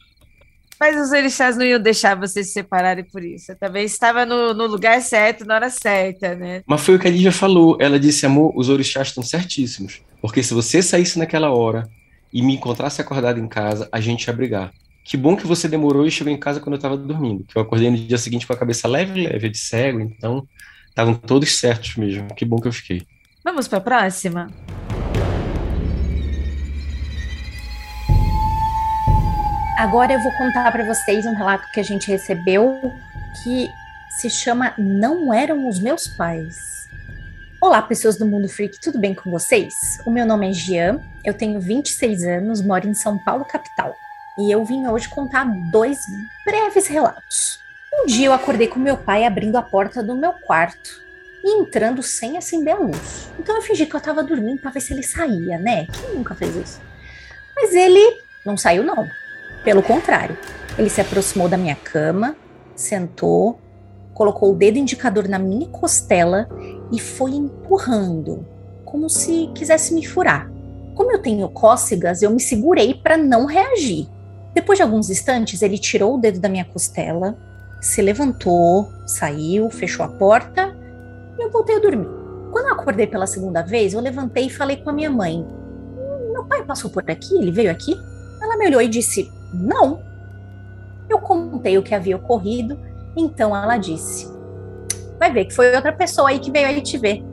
[0.82, 3.46] Mas os orixás não iam deixar vocês se separarem por isso.
[3.46, 6.64] Você também estava no, no, lugar certo, na hora certa, né?
[6.66, 7.78] Mas foi o que a Lívia falou.
[7.80, 10.02] Ela disse, amor, os orixás estão certíssimos.
[10.20, 11.88] Porque se você saísse naquela hora
[12.34, 14.72] e me encontrasse acordado em casa, a gente ia brigar.
[15.04, 17.44] Que bom que você demorou e chegou em casa quando eu estava dormindo.
[17.44, 20.48] Que eu acordei no dia seguinte com a cabeça leve, leve, de cego, então
[20.90, 22.34] estavam todos certos mesmo.
[22.34, 23.06] Que bom que eu fiquei.
[23.44, 24.50] Vamos para a próxima?
[29.82, 32.94] Agora eu vou contar para vocês um relato que a gente recebeu
[33.42, 33.68] que
[34.12, 36.88] se chama Não Eram os Meus Pais.
[37.60, 39.74] Olá, pessoas do Mundo Freak, tudo bem com vocês?
[40.06, 43.96] O meu nome é Gian, eu tenho 26 anos, moro em São Paulo, capital.
[44.38, 45.98] E eu vim hoje contar dois
[46.46, 47.60] breves relatos.
[47.92, 50.92] Um dia eu acordei com meu pai abrindo a porta do meu quarto
[51.44, 53.32] e entrando sem acender a luz.
[53.40, 55.88] Então eu fingi que eu tava dormindo para ver se ele saía, né?
[55.88, 56.80] Quem nunca fez isso?
[57.56, 59.10] Mas ele não saiu, não.
[59.64, 60.38] Pelo contrário,
[60.78, 62.36] ele se aproximou da minha cama,
[62.76, 63.60] sentou,
[64.14, 66.50] colocou o dedo indicador na minha costela
[66.92, 68.46] e foi empurrando,
[68.84, 70.52] como se quisesse me furar.
[70.96, 74.08] Como eu tenho cócegas, eu me segurei para não reagir.
[74.54, 77.38] Depois de alguns instantes, ele tirou o dedo da minha costela,
[77.80, 80.76] se levantou, saiu, fechou a porta
[81.38, 82.08] e eu voltei a dormir.
[82.52, 86.32] Quando eu acordei pela segunda vez, eu levantei e falei com a minha mãe: hum,
[86.34, 87.36] Meu pai passou por aqui?
[87.36, 87.96] Ele veio aqui?
[88.42, 90.02] Ela me olhou e disse: não.
[91.10, 92.80] Eu contei o que havia ocorrido,
[93.16, 94.32] então ela disse:
[95.20, 97.24] Vai ver que foi outra pessoa aí que veio aí te ver.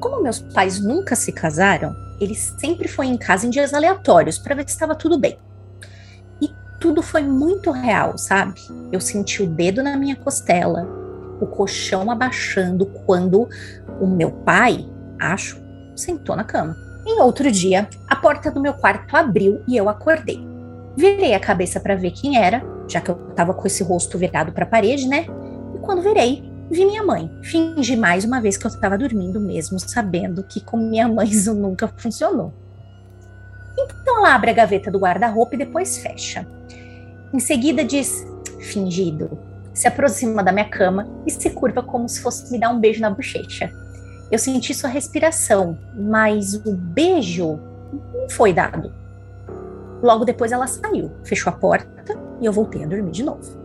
[0.00, 4.54] Como meus pais nunca se casaram, ele sempre foi em casa em dias aleatórios para
[4.54, 5.38] ver se estava tudo bem.
[6.40, 8.60] E tudo foi muito real, sabe?
[8.90, 10.86] Eu senti o dedo na minha costela,
[11.40, 13.48] o colchão abaixando quando
[14.00, 14.86] o meu pai,
[15.18, 15.60] acho,
[15.94, 16.76] sentou na cama.
[17.06, 20.49] Em outro dia, a porta do meu quarto abriu e eu acordei.
[20.96, 24.52] Virei a cabeça para ver quem era, já que eu tava com esse rosto virado
[24.52, 25.26] para a parede, né?
[25.74, 27.30] E quando virei, vi minha mãe.
[27.42, 31.54] Fingi mais uma vez que eu estava dormindo mesmo, sabendo que com minha mãe isso
[31.54, 32.52] nunca funcionou.
[33.78, 36.46] Então ela abre a gaveta do guarda-roupa e depois fecha.
[37.32, 38.26] Em seguida diz:
[38.60, 39.38] fingido.
[39.72, 43.00] Se aproxima da minha cama e se curva como se fosse me dar um beijo
[43.00, 43.72] na bochecha.
[44.30, 47.58] Eu senti sua respiração, mas o beijo
[48.14, 48.92] não foi dado.
[50.02, 53.58] Logo depois ela saiu, fechou a porta e eu voltei a dormir de novo.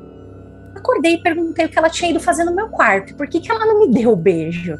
[0.75, 3.49] acordei e perguntei o que ela tinha ido fazer no meu quarto, por que, que
[3.49, 4.77] ela não me deu o beijo?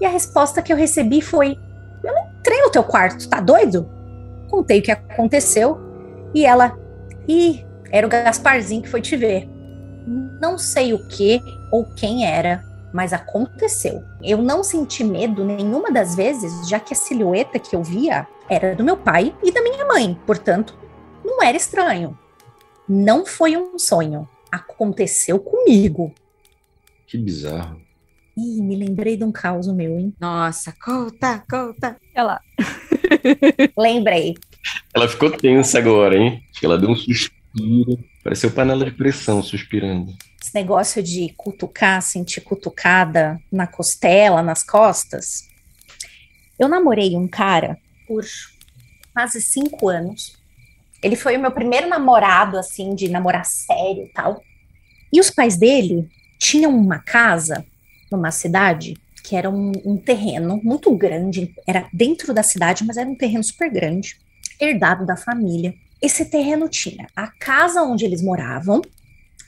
[0.00, 1.58] E a resposta que eu recebi foi:
[2.02, 3.88] Eu não entrei no teu quarto, tá doido?
[4.48, 5.78] Contei o que aconteceu
[6.34, 6.76] e ela,
[7.26, 9.48] ih, era o Gasparzinho que foi te ver.
[10.40, 14.02] Não sei o que ou quem era, mas aconteceu.
[14.22, 18.74] Eu não senti medo nenhuma das vezes, já que a silhueta que eu via era
[18.74, 20.74] do meu pai e da minha mãe, portanto,
[21.28, 22.18] não era estranho.
[22.88, 26.14] Não foi um sonho, aconteceu comigo.
[27.06, 27.80] Que bizarro.
[28.36, 30.14] Ih, me lembrei de um caos meu, hein?
[30.20, 31.96] Nossa, conta, conta.
[32.14, 32.40] Olha lá.
[33.76, 34.36] Lembrei.
[34.94, 36.42] Ela ficou tensa agora, hein?
[36.50, 37.98] Acho que ela deu um suspiro.
[38.22, 40.14] Pareceu panela de pressão suspirando.
[40.40, 45.48] Esse negócio de cutucar, sentir cutucada na costela, nas costas.
[46.58, 48.24] Eu namorei um cara por
[49.12, 50.37] quase cinco anos.
[51.02, 54.42] Ele foi o meu primeiro namorado, assim, de namorar sério e tal.
[55.12, 56.08] E os pais dele
[56.38, 57.64] tinham uma casa
[58.10, 63.08] numa cidade que era um, um, terreno muito grande, era dentro da cidade, mas era
[63.08, 64.16] um terreno super grande,
[64.58, 65.74] herdado da família.
[66.00, 68.80] Esse terreno tinha a casa onde eles moravam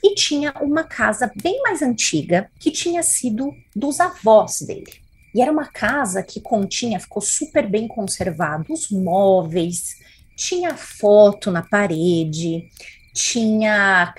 [0.03, 5.01] e tinha uma casa bem mais antiga que tinha sido dos avós dele.
[5.33, 9.95] E era uma casa que continha, ficou super bem conservado, os móveis,
[10.41, 12.67] tinha foto na parede,
[13.13, 14.11] tinha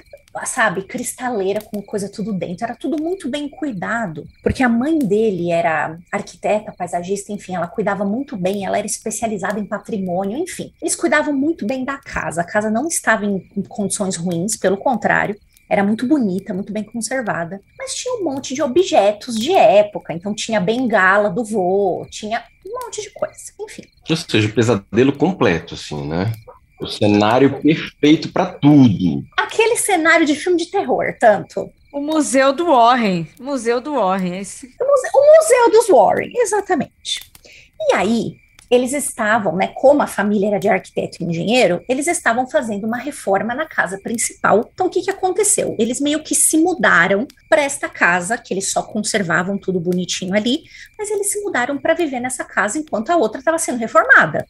[0.47, 2.65] sabe, cristaleira com coisa tudo dentro.
[2.65, 8.05] Era tudo muito bem cuidado, porque a mãe dele era arquiteta, paisagista, enfim, ela cuidava
[8.05, 10.73] muito bem, ela era especializada em patrimônio, enfim.
[10.81, 12.41] Eles cuidavam muito bem da casa.
[12.41, 15.37] A casa não estava em, em condições ruins, pelo contrário.
[15.73, 20.13] Era muito bonita, muito bem conservada, mas tinha um monte de objetos de época.
[20.13, 23.85] Então tinha bengala do vô, tinha um monte de coisa, enfim.
[24.11, 26.31] Ou seja, pesadelo completo, assim, né?
[26.79, 29.25] O cenário perfeito para tudo.
[29.39, 31.71] Aquele cenário de filme de terror, tanto.
[31.91, 33.27] O Museu do Warren.
[33.41, 34.41] Museu do Warren.
[34.41, 34.67] Esse...
[34.79, 37.33] O, museu, o Museu dos Warren, exatamente.
[37.81, 38.37] E aí,
[38.73, 42.97] eles estavam, né, como a família era de arquiteto e engenheiro, eles estavam fazendo uma
[42.97, 44.71] reforma na casa principal.
[44.73, 45.77] Então, o que, que aconteceu?
[45.79, 50.63] Eles meio que se mudaram para esta casa, que eles só conservavam tudo bonitinho ali,
[50.99, 54.47] mas eles se mudaram para viver nessa casa enquanto a outra estava sendo reformada.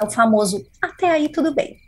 [0.00, 1.78] É o famoso até aí tudo bem,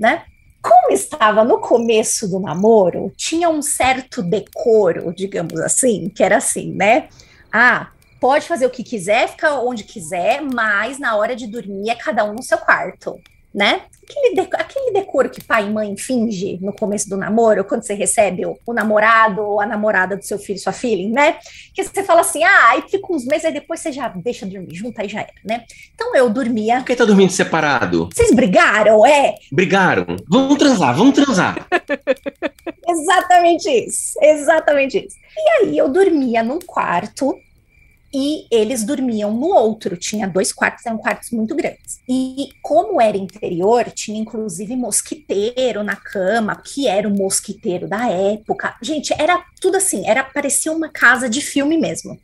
[0.00, 0.24] né?
[0.60, 6.74] Como estava no começo do namoro, tinha um certo decoro, digamos assim, que era assim,
[6.74, 7.08] né?
[7.52, 11.94] Ah, pode fazer o que quiser, ficar onde quiser, mas na hora de dormir é
[11.94, 13.18] cada um no seu quarto
[13.52, 13.82] né?
[14.02, 17.94] Aquele, de, aquele decoro que pai e mãe finge no começo do namoro, quando você
[17.94, 21.38] recebe o, o, namorado ou a namorada do seu filho, sua filha, né?
[21.74, 24.74] Que você fala assim, ah, aí fica uns meses, aí depois você já deixa dormir
[24.74, 25.64] junto, aí já era, né?
[25.94, 26.78] Então eu dormia.
[26.78, 28.08] Por que tá dormindo separado?
[28.12, 29.34] Vocês brigaram, é?
[29.52, 30.06] Brigaram.
[30.28, 31.66] Vamos transar, vamos transar.
[32.88, 35.16] exatamente isso, exatamente isso.
[35.36, 37.36] E aí eu dormia num quarto
[38.12, 39.96] e eles dormiam no outro.
[39.96, 42.00] Tinha dois quartos, eram quartos muito grandes.
[42.08, 48.74] E como era interior, tinha inclusive mosquiteiro na cama, que era o mosquiteiro da época.
[48.82, 52.18] Gente, era tudo assim, era parecia uma casa de filme mesmo.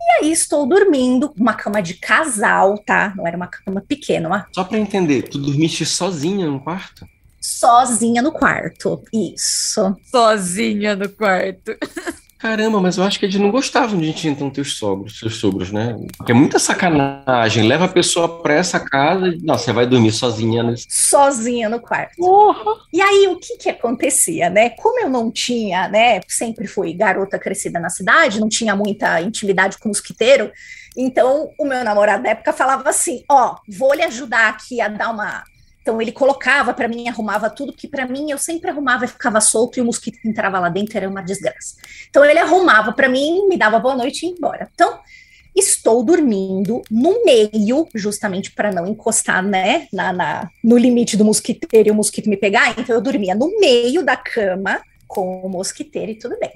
[0.00, 3.12] E aí estou dormindo, uma cama de casal, tá?
[3.16, 4.28] Não era uma cama pequena.
[4.28, 4.46] Uma...
[4.52, 7.06] Só para entender, tu dormiste sozinha no quarto?
[7.40, 9.96] Sozinha no quarto, isso.
[10.10, 11.76] Sozinha no quarto.
[12.42, 15.70] Caramba, mas eu acho que eles não gostavam de gente então teus sogros, seus sogros,
[15.70, 15.96] né?
[16.16, 17.68] Porque é muita sacanagem.
[17.68, 20.84] Leva a pessoa para essa casa e não, você vai dormir sozinha nesse...
[20.88, 22.20] Sozinha no quarto.
[22.20, 22.76] Uhum.
[22.92, 24.70] E aí o que que acontecia, né?
[24.70, 26.20] Como eu não tinha, né?
[26.26, 30.50] Sempre fui garota crescida na cidade, não tinha muita intimidade com mosquiteiro.
[30.96, 35.10] Então, o meu namorado na época falava assim: Ó, vou lhe ajudar aqui a dar
[35.10, 35.44] uma
[35.82, 39.40] então ele colocava para mim, arrumava tudo, que para mim eu sempre arrumava e ficava
[39.40, 41.76] solto e o mosquito que entrava lá dentro era uma desgraça.
[42.08, 44.70] Então ele arrumava para mim, me dava boa noite e ia embora.
[44.72, 45.00] Então
[45.54, 51.88] estou dormindo no meio, justamente para não encostar, né, na, na, no limite do mosquiteiro
[51.88, 52.70] e o mosquito me pegar.
[52.78, 56.52] Então eu dormia no meio da cama com o mosquiteiro e tudo bem.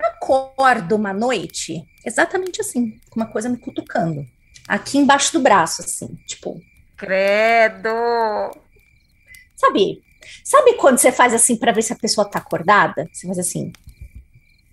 [0.00, 4.26] Acordo uma noite, exatamente assim, com uma coisa me cutucando.
[4.66, 6.60] Aqui embaixo do braço, assim, tipo,
[6.96, 7.88] Credo!
[9.56, 10.02] Sabe?
[10.42, 13.08] Sabe quando você faz assim para ver se a pessoa tá acordada?
[13.12, 13.72] Você faz assim.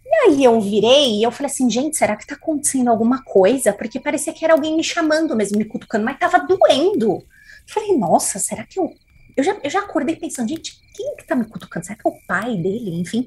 [0.06, 3.72] E aí eu virei e eu falei assim, gente, será que tá acontecendo alguma coisa?
[3.72, 7.14] Porque parecia que era alguém me chamando mesmo, me cutucando, mas tava doendo.
[7.14, 7.24] Eu
[7.68, 8.94] falei, nossa, será que eu.
[9.38, 11.86] Eu já, eu já acordei pensando, gente, quem que tá me cutucando?
[11.86, 13.00] Será que é o pai dele?
[13.00, 13.26] Enfim.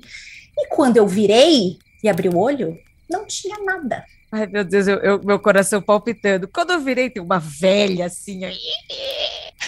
[0.56, 2.78] E quando eu virei e abri o olho,
[3.10, 4.04] não tinha nada.
[4.34, 6.48] Ai, meu Deus, eu, eu, meu coração palpitando.
[6.48, 8.44] Quando eu virei, tem uma velha assim.
[8.44, 8.58] Aí.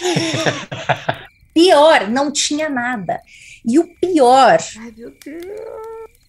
[1.53, 3.21] pior, não tinha nada.
[3.65, 4.59] E o pior.
[4.77, 5.45] Ai, meu Deus.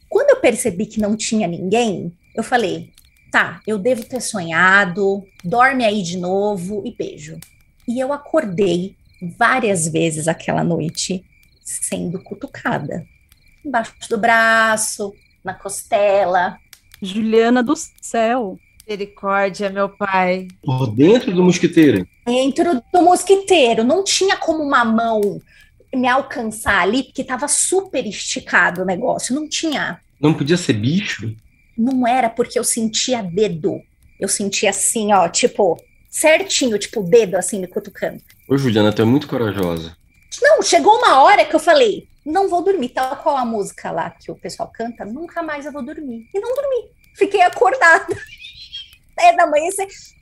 [0.09, 2.92] Quando eu percebi que não tinha ninguém, eu falei:
[3.33, 7.40] tá, eu devo ter sonhado, dorme aí de novo e beijo.
[7.88, 8.94] E eu acordei
[9.37, 11.24] várias vezes aquela noite
[11.64, 13.05] sendo cutucada.
[13.64, 16.57] Embaixo do braço, na costela.
[17.00, 18.58] Juliana do céu.
[18.87, 20.48] Misericórdia, meu pai.
[20.62, 22.06] Por dentro do mosquiteiro?
[22.26, 23.84] Dentro do mosquiteiro.
[23.84, 25.40] Não tinha como uma mão
[25.94, 29.34] me alcançar ali, porque estava super esticado o negócio.
[29.34, 30.00] Não tinha.
[30.20, 31.34] Não podia ser bicho?
[31.76, 33.80] Não era porque eu sentia dedo.
[34.18, 35.80] Eu sentia assim, ó, tipo,
[36.11, 38.20] certinho, tipo, dedo assim me cutucando.
[38.48, 39.96] Ô, Juliana, tu é muito corajosa.
[40.42, 42.90] Não, chegou uma hora que eu falei, não vou dormir.
[42.90, 46.28] Tal qual a música lá que o pessoal canta, nunca mais eu vou dormir.
[46.34, 46.90] E não dormi.
[47.14, 48.06] Fiquei acordada.
[49.20, 49.68] É da manhã,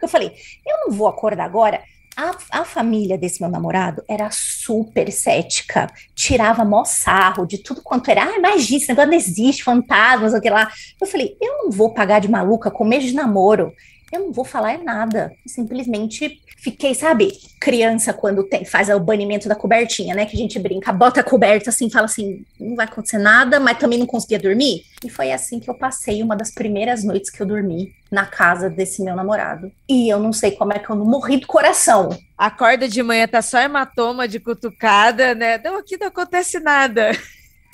[0.00, 0.32] eu falei,
[0.66, 1.82] eu não vou acordar agora.
[2.16, 8.10] A, a, família desse meu namorado era super cética, tirava mó sarro de tudo quanto
[8.10, 8.22] era.
[8.22, 10.72] Ah, magia, esse negócio não existe, fantasmas, aquilo lá.
[10.98, 13.70] Eu falei, eu não vou pagar de maluca com mês de namoro
[14.12, 15.32] eu não vou falar nada.
[15.46, 20.26] Simplesmente fiquei, sabe, criança quando tem, faz o banimento da cobertinha, né?
[20.26, 23.78] Que a gente brinca, bota a coberta assim, fala assim, não vai acontecer nada, mas
[23.78, 24.82] também não conseguia dormir.
[25.04, 28.70] E foi assim que eu passei uma das primeiras noites que eu dormi na casa
[28.70, 29.70] desse meu namorado.
[29.88, 32.08] E eu não sei como é que eu não morri do coração.
[32.36, 35.58] Acorda de manhã, tá só hematoma de cutucada, né?
[35.58, 37.10] Não, aqui não acontece nada.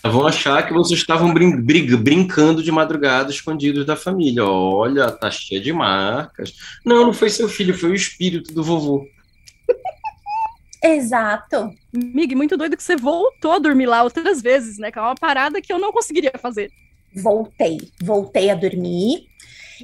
[0.04, 4.44] Vão achar que vocês estavam brin brin brincando de madrugada escondidos da família.
[4.44, 6.54] Olha, tá cheia de marcas.
[6.84, 9.06] Não, não foi seu filho, foi o espírito do vovô.
[10.82, 11.72] Exato.
[11.92, 14.90] Mig, muito doido que você voltou a dormir lá outras vezes, né?
[14.90, 16.72] Que é uma parada que eu não conseguiria fazer.
[17.14, 19.26] Voltei, voltei a dormir.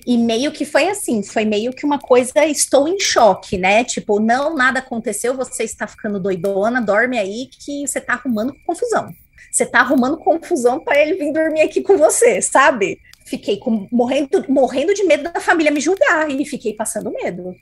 [0.05, 3.85] E meio que foi assim, foi meio que uma coisa, estou em choque, né?
[3.85, 9.13] Tipo, não, nada aconteceu, você está ficando doidona, dorme aí que você está arrumando confusão.
[9.51, 13.01] Você tá arrumando confusão para ele vir dormir aqui com você, sabe?
[13.27, 17.55] Fiquei com, morrendo, morrendo de medo da família me julgar e fiquei passando medo.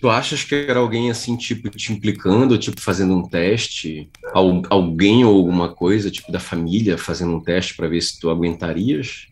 [0.00, 4.08] Tu achas que era alguém assim, tipo, te implicando, tipo, fazendo um teste?
[4.32, 9.26] alguém ou alguma coisa, tipo, da família fazendo um teste para ver se tu aguentarias?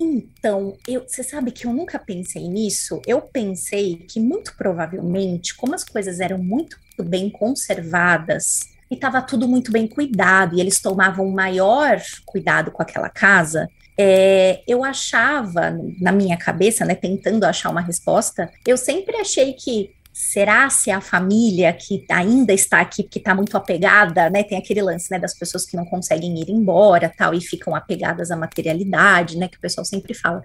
[0.00, 3.00] Então, você sabe que eu nunca pensei nisso.
[3.06, 9.46] Eu pensei que muito provavelmente, como as coisas eram muito bem conservadas, e estava tudo
[9.46, 13.68] muito bem cuidado, e eles tomavam maior cuidado com aquela casa.
[13.96, 19.90] É, eu achava, na minha cabeça, né, tentando achar uma resposta, eu sempre achei que
[20.12, 24.82] será se a família que ainda está aqui, que está muito apegada, né, tem aquele
[24.82, 29.36] lance, né, das pessoas que não conseguem ir embora, tal, e ficam apegadas à materialidade,
[29.36, 30.42] né, que o pessoal sempre fala.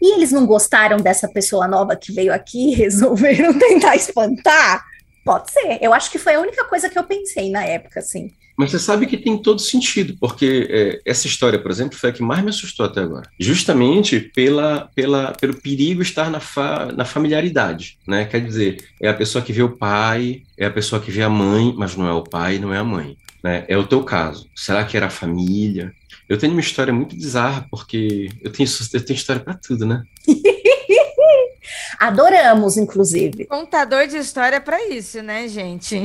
[0.00, 4.89] E eles não gostaram dessa pessoa nova que veio aqui, resolveram tentar espantar?
[5.24, 5.78] Pode ser.
[5.80, 8.30] Eu acho que foi a única coisa que eu pensei na época, assim.
[8.56, 12.12] Mas você sabe que tem todo sentido, porque é, essa história, por exemplo, foi a
[12.12, 13.30] que mais me assustou até agora.
[13.38, 18.26] Justamente pela, pela, pelo perigo estar na, fa, na familiaridade, né?
[18.26, 21.30] Quer dizer, é a pessoa que vê o pai, é a pessoa que vê a
[21.30, 23.16] mãe, mas não é o pai, não é a mãe.
[23.42, 23.64] Né?
[23.66, 24.46] É o teu caso.
[24.54, 25.92] Será que era a família?
[26.28, 30.02] Eu tenho uma história muito bizarra, porque eu tenho, eu tenho história para tudo, né?
[32.00, 33.44] Adoramos, inclusive.
[33.44, 35.96] Contador de história para isso, né, gente?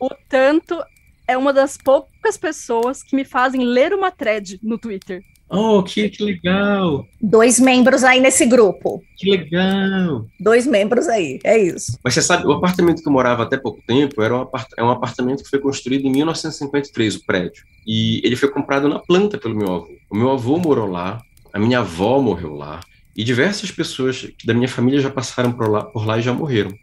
[0.00, 0.80] o tanto
[1.26, 5.24] é uma das poucas pessoas que me fazem ler uma thread no Twitter.
[5.50, 7.04] Oh, que, que legal!
[7.20, 9.02] Dois membros aí nesse grupo.
[9.16, 10.24] Que legal!
[10.38, 11.98] Dois membros aí, é isso.
[12.02, 14.84] Mas você sabe, o apartamento que eu morava até pouco tempo era um, apart é
[14.84, 17.64] um apartamento que foi construído em 1953, o prédio.
[17.84, 19.88] E ele foi comprado na planta pelo meu avô.
[20.08, 21.20] O meu avô morou lá,
[21.52, 22.80] a minha avó morreu lá,
[23.16, 26.76] e diversas pessoas da minha família já passaram por lá, por lá e já morreram.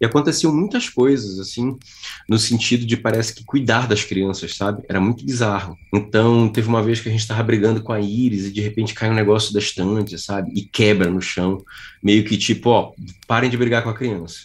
[0.00, 1.76] E aconteciam muitas coisas, assim,
[2.28, 4.82] no sentido de parece que cuidar das crianças, sabe?
[4.88, 5.76] Era muito bizarro.
[5.92, 8.94] Então, teve uma vez que a gente estava brigando com a Iris e de repente
[8.94, 10.52] cai um negócio da estante, sabe?
[10.54, 11.64] E quebra no chão,
[12.02, 12.92] meio que tipo, ó,
[13.26, 14.40] parem de brigar com a criança.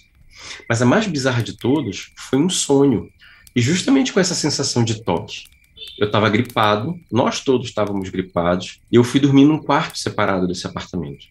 [0.67, 3.09] Mas a mais bizarra de todas foi um sonho.
[3.55, 5.43] E justamente com essa sensação de toque
[5.99, 10.65] eu estava gripado, nós todos estávamos gripados, e eu fui dormir num quarto separado desse
[10.65, 11.27] apartamento.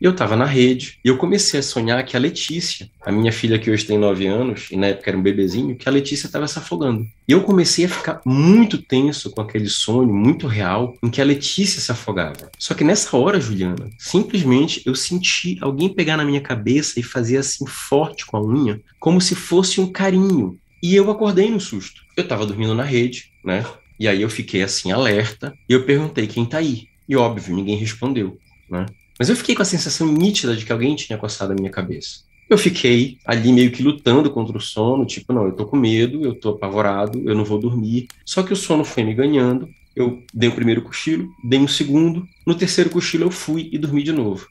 [0.00, 3.32] E eu estava na rede, e eu comecei a sonhar que a Letícia, a minha
[3.32, 6.26] filha que hoje tem nove anos, e na época era um bebezinho, que a Letícia
[6.26, 7.06] estava se afogando.
[7.28, 11.24] E eu comecei a ficar muito tenso com aquele sonho muito real em que a
[11.24, 12.50] Letícia se afogava.
[12.58, 17.36] Só que nessa hora, Juliana, simplesmente eu senti alguém pegar na minha cabeça e fazer
[17.36, 20.58] assim forte com a unha, como se fosse um carinho.
[20.82, 22.02] E eu acordei no susto.
[22.16, 23.64] Eu estava dormindo na rede, né?
[23.98, 26.88] E aí eu fiquei assim, alerta, e eu perguntei quem tá aí.
[27.08, 28.38] E óbvio, ninguém respondeu,
[28.70, 28.86] né?
[29.18, 32.20] Mas eu fiquei com a sensação nítida de que alguém tinha coçado a minha cabeça.
[32.48, 36.24] Eu fiquei ali meio que lutando contra o sono, tipo, não, eu tô com medo,
[36.24, 38.08] eu tô apavorado, eu não vou dormir.
[38.24, 42.26] Só que o sono foi me ganhando, eu dei o primeiro cochilo, dei um segundo,
[42.46, 44.48] no terceiro cochilo eu fui e dormi de novo.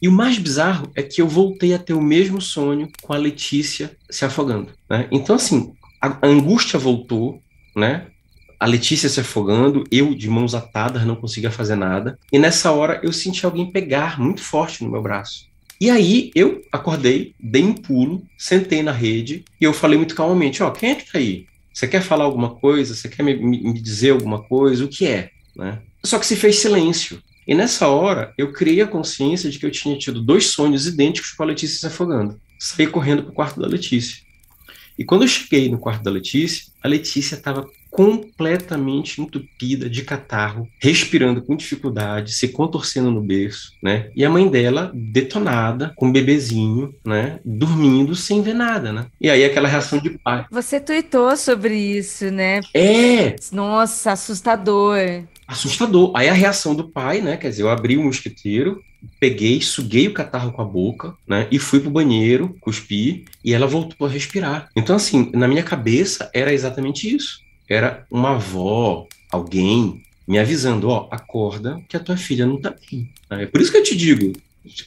[0.00, 3.18] E o mais bizarro é que eu voltei a ter o mesmo sonho com a
[3.18, 4.72] Letícia se afogando.
[4.90, 5.08] Né?
[5.10, 7.40] Então, assim, a angústia voltou,
[7.74, 8.06] né?
[8.58, 12.18] A Letícia se afogando, eu de mãos atadas, não conseguia fazer nada.
[12.32, 15.46] E nessa hora eu senti alguém pegar muito forte no meu braço.
[15.78, 20.62] E aí eu acordei, dei um pulo, sentei na rede e eu falei muito calmamente:
[20.62, 21.46] Ó, oh, quem é que tá aí?
[21.72, 22.94] Você quer falar alguma coisa?
[22.94, 24.84] Você quer me, me dizer alguma coisa?
[24.84, 25.30] O que é?
[25.54, 25.78] Né?
[26.02, 27.22] Só que se fez silêncio.
[27.46, 31.32] E nessa hora, eu criei a consciência de que eu tinha tido dois sonhos idênticos
[31.32, 32.40] com a Letícia se afogando.
[32.58, 34.24] Saí correndo para o quarto da Letícia.
[34.98, 40.68] E quando eu cheguei no quarto da Letícia, a Letícia estava completamente entupida de catarro,
[40.78, 44.10] respirando com dificuldade, se contorcendo no berço, né?
[44.14, 47.40] E a mãe dela detonada, com um bebezinho, né?
[47.42, 49.06] Dormindo sem ver nada, né?
[49.18, 50.44] E aí aquela reação de pai.
[50.50, 52.60] Você tweetou sobre isso, né?
[52.74, 53.36] É!
[53.50, 54.98] Nossa, assustador.
[55.48, 56.12] Assustador.
[56.14, 57.38] Aí a reação do pai, né?
[57.38, 58.82] Quer dizer, eu abri o mosquiteiro,
[59.20, 61.46] peguei, suguei o catarro com a boca, né?
[61.50, 64.68] E fui pro banheiro, cuspi, e ela voltou a respirar.
[64.74, 71.08] Então, assim, na minha cabeça era exatamente isso era uma avó, alguém, me avisando, ó,
[71.10, 73.10] acorda que a tua filha não tá bem.
[73.30, 74.32] É por isso que eu te digo,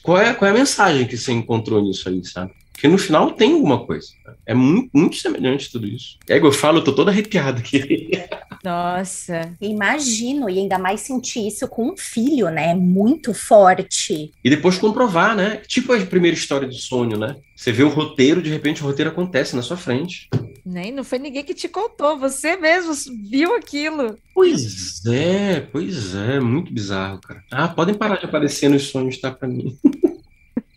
[0.02, 2.52] qual é, qual é a mensagem que você encontrou nisso aí, sabe?
[2.80, 4.08] Porque no final tem alguma coisa.
[4.46, 6.16] É muito, muito semelhante tudo isso.
[6.26, 8.10] É igual eu falo, eu tô todo arrepiado aqui.
[8.64, 9.54] Nossa.
[9.60, 12.74] Imagino, e ainda mais sentir isso com um filho, né?
[12.74, 14.32] Muito forte.
[14.42, 15.60] E depois comprovar, né?
[15.66, 17.36] Tipo a primeira história de sonho, né?
[17.54, 20.30] Você vê o roteiro, de repente o roteiro acontece na sua frente.
[20.64, 22.94] Nem, não foi ninguém que te contou, você mesmo
[23.28, 24.16] viu aquilo.
[24.34, 27.44] Pois é, pois é, muito bizarro, cara.
[27.50, 29.78] Ah, podem parar de aparecer nos sonhos, tá, pra mim.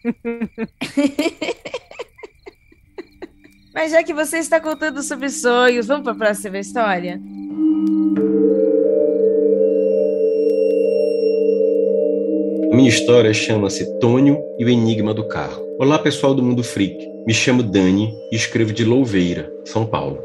[3.74, 7.20] Mas já que você está contando sobre sonhos, vamos para a próxima história?
[12.72, 15.64] Minha história chama-se Tônio e o Enigma do Carro.
[15.80, 16.96] Olá, pessoal do Mundo Freak.
[17.26, 20.20] Me chamo Dani e escrevo de Louveira, São Paulo.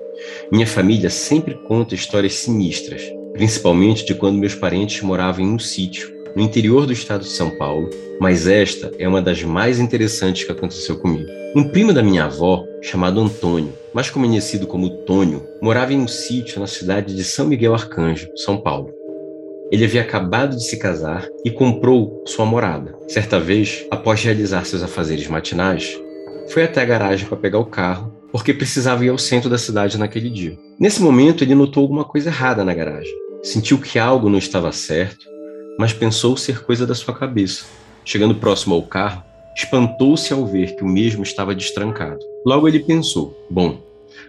[0.53, 6.13] Minha família sempre conta histórias sinistras, principalmente de quando meus parentes moravam em um sítio
[6.37, 7.89] no interior do estado de São Paulo,
[8.21, 11.38] mas esta é uma das mais interessantes que aconteceu comigo.
[11.55, 16.61] Um primo da minha avó, chamado Antônio, mais conhecido como Tônio, morava em um sítio
[16.61, 18.93] na cidade de São Miguel Arcanjo, São Paulo.
[19.71, 22.95] Ele havia acabado de se casar e comprou sua morada.
[23.09, 25.99] Certa vez, após realizar seus afazeres matinais,
[26.49, 29.99] foi até a garagem para pegar o carro, porque precisava ir ao centro da cidade
[29.99, 30.57] naquele dia.
[30.79, 33.13] Nesse momento, ele notou alguma coisa errada na garagem.
[33.43, 35.29] Sentiu que algo não estava certo
[35.79, 37.65] mas pensou ser coisa da sua cabeça.
[38.05, 39.23] Chegando próximo ao carro,
[39.59, 42.21] espantou-se ao ver que o mesmo estava destrancado.
[42.47, 43.81] Logo ele pensou: bom,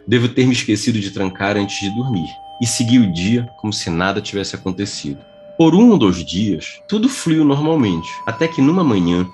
[0.08, 2.28] devo ter me esquecido de trancar antes de dormir,
[2.60, 5.20] e seguiu o dia como se nada tivesse acontecido.
[5.56, 9.28] Por um ou dois dias, tudo fluiu normalmente, até que numa manhã,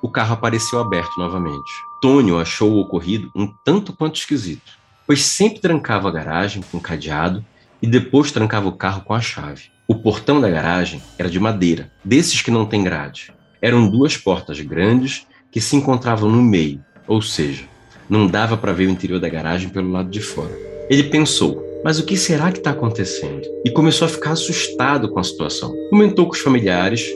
[0.00, 1.70] o carro apareceu aberto novamente.
[2.00, 7.44] Tônio achou o ocorrido um tanto quanto esquisito, pois sempre trancava a garagem com cadeado
[7.82, 9.64] e depois trancava o carro com a chave.
[9.86, 13.32] O portão da garagem era de madeira, desses que não tem grade.
[13.60, 17.64] Eram duas portas grandes que se encontravam no meio, ou seja,
[18.08, 20.56] não dava para ver o interior da garagem pelo lado de fora.
[20.88, 23.42] Ele pensou, mas o que será que está acontecendo?
[23.64, 25.72] E começou a ficar assustado com a situação.
[25.90, 27.08] Comentou com os familiares,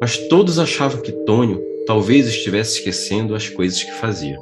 [0.00, 4.38] mas todos achavam que Tônio talvez estivesse esquecendo as coisas que fazia.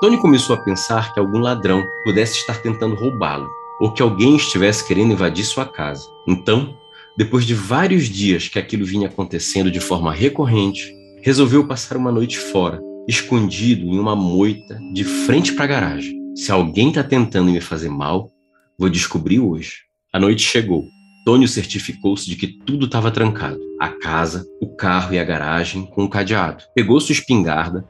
[0.00, 3.48] Tônio começou a pensar que algum ladrão pudesse estar tentando roubá-lo,
[3.80, 6.06] ou que alguém estivesse querendo invadir sua casa.
[6.26, 6.74] Então,
[7.16, 12.38] depois de vários dias que aquilo vinha acontecendo de forma recorrente, resolveu passar uma noite
[12.38, 16.18] fora, escondido em uma moita de frente para a garagem.
[16.34, 18.30] Se alguém está tentando me fazer mal,
[18.78, 19.82] vou descobrir hoje.
[20.12, 20.84] A noite chegou.
[21.24, 26.04] Tônio certificou-se de que tudo estava trancado: a casa, o carro e a garagem com
[26.04, 26.64] o cadeado.
[26.74, 27.84] Pegou sua espingarda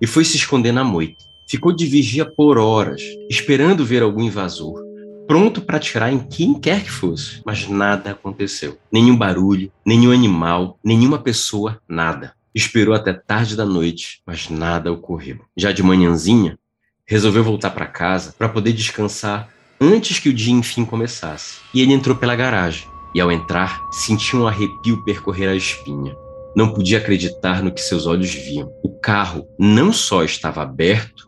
[0.00, 1.24] e foi se esconder na moita.
[1.48, 4.84] Ficou de vigia por horas, esperando ver algum invasor
[5.26, 8.78] pronto para atirar em quem quer que fosse, mas nada aconteceu.
[8.92, 12.34] Nenhum barulho, nenhum animal, nenhuma pessoa, nada.
[12.54, 15.40] Esperou até tarde da noite, mas nada ocorreu.
[15.56, 16.58] Já de manhãzinha,
[17.06, 19.48] resolveu voltar para casa para poder descansar
[19.80, 21.58] antes que o dia enfim começasse.
[21.72, 26.16] E ele entrou pela garagem, e ao entrar, sentiu um arrepio percorrer a espinha.
[26.56, 28.70] Não podia acreditar no que seus olhos viam.
[28.82, 31.24] O carro não só estava aberto,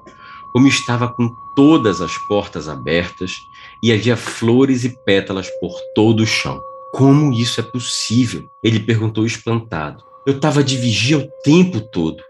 [0.52, 3.32] como estava com todas as portas abertas
[3.82, 6.60] e havia flores e pétalas por todo o chão.
[6.92, 8.48] Como isso é possível?
[8.62, 10.02] Ele perguntou espantado.
[10.26, 12.22] Eu estava de vigia o tempo todo.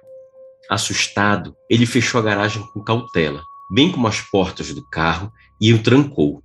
[0.69, 5.83] Assustado, ele fechou a garagem com cautela, bem como as portas do carro, e o
[5.83, 6.43] trancou.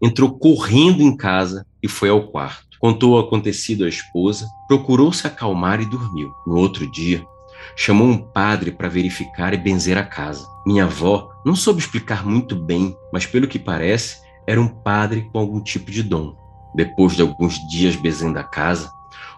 [0.00, 2.78] Entrou correndo em casa e foi ao quarto.
[2.78, 6.32] Contou o acontecido à esposa, procurou se acalmar e dormiu.
[6.46, 7.26] No outro dia,
[7.76, 10.46] chamou um padre para verificar e benzer a casa.
[10.66, 15.38] Minha avó não soube explicar muito bem, mas pelo que parece, era um padre com
[15.38, 16.36] algum tipo de dom.
[16.74, 18.90] Depois de alguns dias benzendo a casa,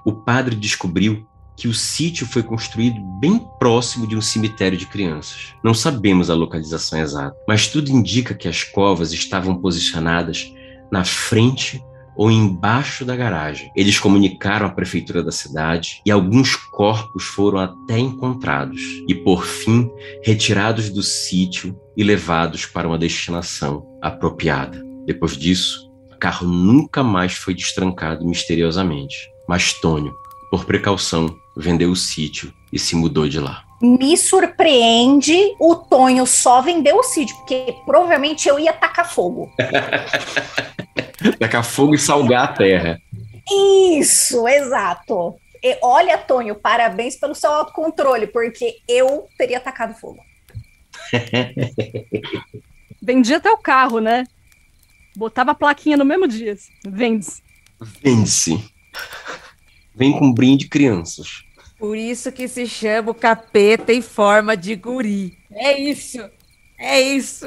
[0.04, 1.26] o padre descobriu
[1.56, 5.54] que o sítio foi construído bem próximo de um cemitério de crianças.
[5.64, 10.52] Não sabemos a localização exata, mas tudo indica que as covas estavam posicionadas
[10.92, 11.82] na frente
[12.16, 13.70] ou embaixo da garagem.
[13.76, 19.90] Eles comunicaram à prefeitura da cidade e alguns corpos foram até encontrados e, por fim,
[20.24, 24.82] retirados do sítio e levados para uma destinação apropriada.
[25.04, 29.16] Depois disso, o carro nunca mais foi destrancado misteriosamente.
[29.48, 30.12] Mas Tônio,
[30.50, 33.65] por precaução, vendeu o sítio e se mudou de lá.
[33.86, 39.52] Me surpreende o Tonho só vendeu o sítio, porque provavelmente eu ia tacar fogo.
[41.38, 43.00] tacar fogo e salgar a terra.
[43.48, 45.36] Isso, exato.
[45.62, 50.18] E olha, Tonho, parabéns pelo seu autocontrole, porque eu teria tacado fogo.
[53.00, 54.24] Vendia até o carro, né?
[55.16, 56.56] Botava a plaquinha no mesmo dia.
[56.84, 57.40] Vende-se.
[57.80, 58.64] Vende-se.
[59.94, 61.45] Vem com brinde crianças.
[61.86, 65.38] Por isso que se chama o capeta em forma de guri.
[65.52, 66.18] É isso.
[66.76, 67.46] É isso.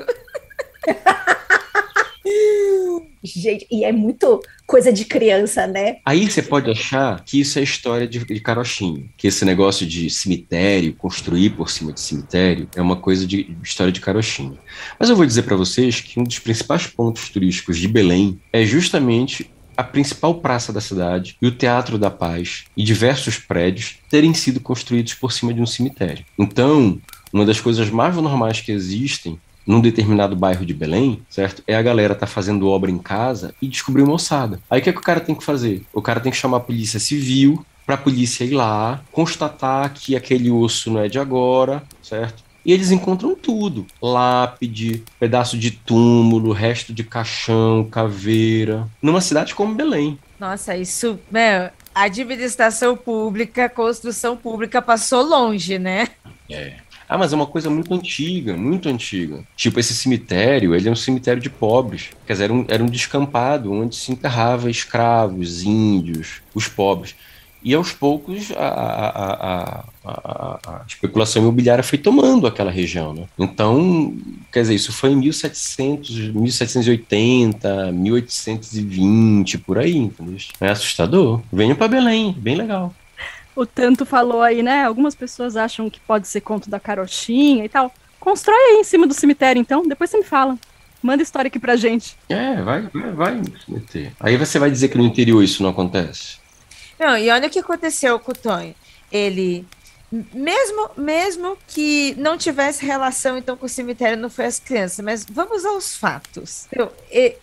[3.21, 5.97] Gente, e é muito coisa de criança, né?
[6.05, 10.09] Aí você pode achar que isso é história de, de carochinho, que esse negócio de
[10.09, 14.57] cemitério, construir por cima de cemitério, é uma coisa de história de carochinho.
[14.97, 18.63] Mas eu vou dizer para vocês que um dos principais pontos turísticos de Belém é
[18.63, 24.33] justamente a principal praça da cidade e o Teatro da Paz e diversos prédios terem
[24.33, 26.25] sido construídos por cima de um cemitério.
[26.37, 26.99] Então,
[27.31, 31.63] uma das coisas mais normais que existem num determinado bairro de Belém, certo?
[31.65, 34.59] É a galera tá fazendo obra em casa e descobrir uma ossada.
[34.69, 35.81] Aí o que, é que o cara tem que fazer?
[35.93, 40.13] O cara tem que chamar a polícia civil para a polícia ir lá, constatar que
[40.13, 42.43] aquele osso não é de agora, certo?
[42.65, 49.75] E eles encontram tudo: lápide, pedaço de túmulo, resto de caixão, caveira, numa cidade como
[49.75, 50.17] Belém.
[50.39, 56.07] Nossa, isso, meu, administração pública, construção pública passou longe, né?
[56.49, 56.77] É.
[57.09, 59.43] Ah, mas é uma coisa muito antiga, muito antiga.
[59.55, 62.11] Tipo, esse cemitério, ele é um cemitério de pobres.
[62.27, 67.15] Quer dizer, era um, era um descampado onde se enterrava escravos, índios, os pobres.
[67.61, 73.13] E aos poucos a, a, a, a, especulação imobiliária foi tomando aquela região.
[73.13, 73.25] Né?
[73.37, 74.15] Então,
[74.51, 80.37] quer dizer, isso foi em 1700, 1780, 1820, por aí, entendeu?
[80.61, 81.41] É assustador.
[81.51, 82.93] Venha para Belém, bem legal
[83.61, 84.85] o Tanto falou aí, né?
[84.85, 87.93] Algumas pessoas acham que pode ser conto da carochinha e tal.
[88.19, 89.87] Constrói aí em cima do cemitério, então.
[89.87, 90.57] Depois você me fala.
[91.01, 92.17] Manda história aqui pra gente.
[92.27, 94.11] É, vai, vai, vai meter.
[94.19, 96.37] Aí você vai dizer que no interior isso não acontece.
[96.99, 98.75] Não, e olha o que aconteceu com o Tonho.
[99.11, 99.65] Ele
[100.11, 105.03] mesmo mesmo que não tivesse relação então com o cemitério não foi as crianças.
[105.03, 106.67] Mas vamos aos fatos.
[106.71, 106.91] Eu,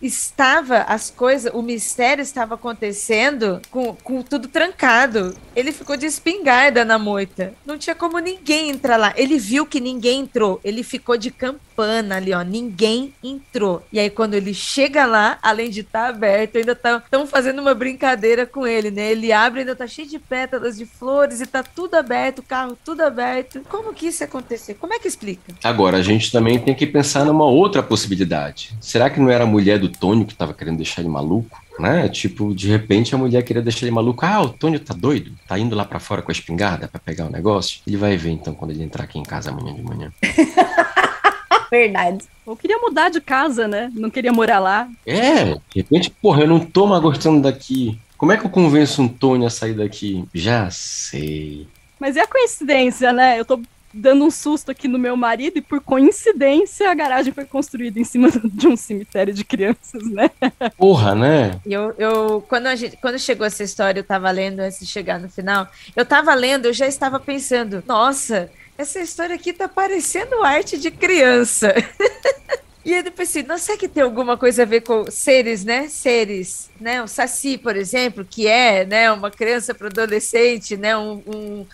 [0.01, 5.35] estava as coisas o mistério estava acontecendo com, com tudo trancado.
[5.55, 7.53] Ele ficou de espingarda na moita.
[7.65, 9.13] Não tinha como ninguém entrar lá.
[9.15, 10.59] Ele viu que ninguém entrou.
[10.63, 12.41] Ele ficou de campana ali ó.
[12.41, 13.83] Ninguém entrou.
[13.91, 17.61] E aí quando ele chega lá além de estar tá aberto ainda estão tá, fazendo
[17.61, 19.11] uma brincadeira com ele né?
[19.11, 23.01] Ele abre ainda tá cheio de pétalas de flores e tá tudo aberto carro tudo
[23.01, 23.61] aberto.
[23.69, 24.75] Como que isso aconteceu?
[24.75, 25.53] Como é que explica?
[25.63, 28.75] Agora, a gente também tem que pensar numa outra possibilidade.
[28.81, 31.61] Será que não era a mulher do Tônio que estava querendo deixar ele maluco?
[31.79, 32.09] Né?
[32.09, 34.25] Tipo, de repente a mulher queria deixar ele maluco.
[34.25, 35.31] Ah, o Tônio tá doido?
[35.47, 37.81] Tá indo lá para fora com a espingarda para pegar o negócio?
[37.85, 40.11] Ele vai ver então quando ele entrar aqui em casa amanhã de manhã.
[41.69, 42.25] Verdade.
[42.45, 43.91] Ou queria mudar de casa, né?
[43.93, 44.89] Não queria morar lá.
[45.05, 47.99] É, de repente, porra, eu não tô mais gostando daqui.
[48.17, 50.25] Como é que eu convenço um Tony a sair daqui?
[50.33, 51.67] Já sei.
[51.99, 53.39] Mas é a coincidência, né?
[53.39, 53.61] Eu tô
[53.93, 58.03] dando um susto aqui no meu marido e por coincidência a garagem foi construída em
[58.03, 60.29] cima de um cemitério de crianças, né?
[60.77, 61.59] Porra, né?
[61.65, 65.19] Eu, eu quando, a gente, quando chegou essa história, eu tava lendo antes de chegar
[65.19, 70.43] no final, eu tava lendo, eu já estava pensando, nossa, essa história aqui tá parecendo
[70.43, 71.73] arte de criança.
[72.85, 75.89] E aí depois assim, não sei que tem alguma coisa a ver com seres, né?
[75.89, 77.03] Seres, né?
[77.03, 81.65] O Saci, por exemplo, que é, né, uma criança para adolescente, né, um, um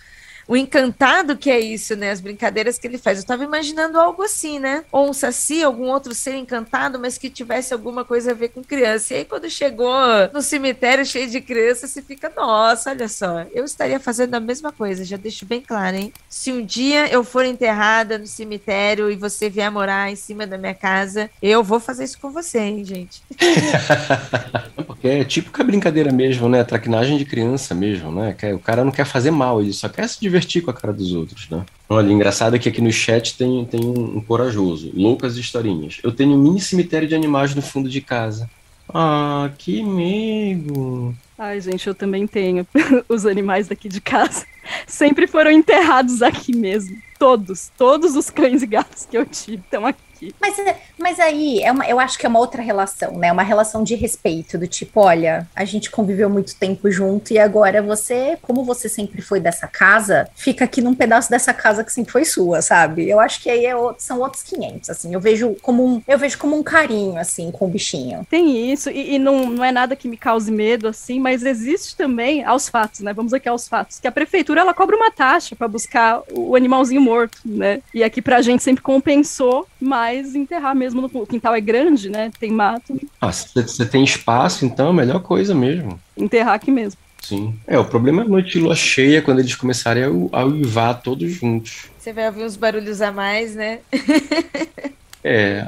[0.48, 2.12] o encantado que é isso, né?
[2.12, 3.20] As brincadeiras que ele faz.
[3.20, 4.84] Eu tava imaginando algo assim, né?
[4.92, 8.64] Ou um saci, algum outro ser encantado, mas que tivesse alguma coisa a ver com
[8.64, 9.14] criança.
[9.14, 9.94] E aí, quando chegou
[10.34, 14.72] no cemitério cheio de crianças, você fica, nossa, olha só, eu estaria fazendo a mesma
[14.72, 16.14] coisa, já deixo bem claro, hein?
[16.30, 20.58] Se um dia eu for enterrada no cemitério e você vier morar em cima da
[20.58, 23.22] minha casa, eu vou fazer isso com você, hein, gente?
[25.04, 26.64] É típica brincadeira mesmo, né?
[26.64, 28.36] Traquinagem de criança mesmo, né?
[28.54, 31.12] O cara não quer fazer mal, ele só quer se divertir com a cara dos
[31.12, 31.66] outros, né?
[31.90, 36.00] Olha, engraçado é que aqui no chat tem, tem um, corajoso, loucas historinhas.
[36.02, 38.50] Eu tenho um mini cemitério de animais no fundo de casa.
[38.94, 41.14] Ah, que medo!
[41.38, 42.66] Ai, gente, eu também tenho.
[43.10, 44.46] Os animais daqui de casa
[44.88, 46.98] sempre foram enterrados aqui mesmo.
[47.20, 50.36] Todos, todos os cães e gatos que eu tive estão aqui aqui.
[50.40, 50.56] Mas,
[50.98, 53.32] mas aí, é uma, eu acho que é uma outra relação, né?
[53.32, 57.82] Uma relação de respeito, do tipo, olha, a gente conviveu muito tempo junto e agora
[57.82, 62.12] você, como você sempre foi dessa casa, fica aqui num pedaço dessa casa que sempre
[62.12, 63.10] foi sua, sabe?
[63.10, 65.14] Eu acho que aí é, são outros 500, assim.
[65.14, 68.26] Eu vejo como um, eu vejo como um carinho, assim, com o bichinho.
[68.30, 71.96] Tem isso, e, e não, não é nada que me cause medo, assim, mas existe
[71.96, 73.14] também, aos fatos, né?
[73.14, 77.02] Vamos aqui aos fatos, que a prefeitura, ela cobra uma taxa para buscar o animalzinho
[77.02, 77.82] morto, né?
[77.94, 82.10] E aqui pra gente sempre compensou, mas mais enterrar mesmo no o quintal é grande,
[82.10, 82.32] né?
[82.40, 83.00] Tem mato.
[83.20, 86.00] Ah, você tem espaço, então é a melhor coisa mesmo.
[86.16, 87.00] Enterrar aqui mesmo.
[87.22, 87.58] Sim.
[87.66, 90.08] É, o problema é a noite de lua cheia, quando eles começarem a,
[90.40, 91.90] a uivar todos juntos.
[91.98, 93.80] Você vai ouvir uns barulhos a mais, né?
[95.24, 95.66] é,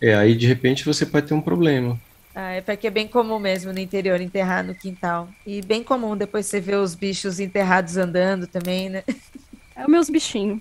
[0.00, 1.98] é, aí de repente você pode ter um problema.
[2.34, 5.28] Ah, é porque é bem comum mesmo no interior enterrar no quintal.
[5.46, 9.04] E bem comum depois você ver os bichos enterrados andando também, né?
[9.74, 10.60] É os meus bichinhos.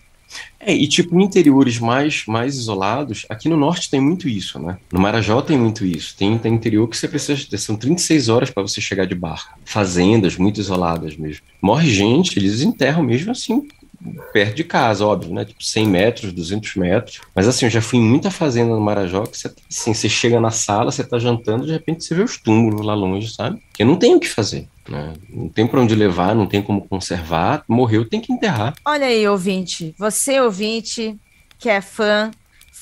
[0.59, 4.77] É, e tipo, interiores mais, mais isolados, aqui no norte tem muito isso, né?
[4.91, 6.15] No Marajó tem muito isso.
[6.17, 7.57] Tem, tem interior que você precisa.
[7.57, 9.51] São 36 horas para você chegar de barca.
[9.65, 11.43] Fazendas muito isoladas mesmo.
[11.61, 13.67] Morre gente, eles enterram mesmo assim,
[14.31, 15.45] perto de casa, óbvio, né?
[15.45, 17.21] Tipo 100 metros, 200 metros.
[17.35, 20.39] Mas assim, eu já fui em muita fazenda no Marajó que você, assim, você chega
[20.39, 23.61] na sala, você tá jantando, de repente você vê os túmulos lá longe, sabe?
[23.73, 24.67] Que não tem o que fazer.
[24.87, 25.13] Né?
[25.29, 27.63] Não tem para onde levar, não tem como conservar.
[27.67, 28.73] Morreu, tem que enterrar.
[28.85, 29.95] Olha aí, ouvinte.
[29.97, 31.17] Você, ouvinte,
[31.57, 32.31] que é fã,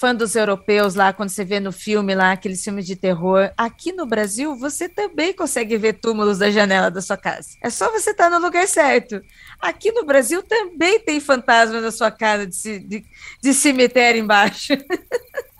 [0.01, 3.51] fã dos europeus lá, quando você vê no filme lá, aqueles filmes de terror.
[3.55, 7.49] Aqui no Brasil, você também consegue ver túmulos da janela da sua casa.
[7.61, 9.21] É só você estar tá no lugar certo.
[9.59, 13.05] Aqui no Brasil também tem fantasma na sua casa de, de,
[13.43, 14.73] de cemitério embaixo.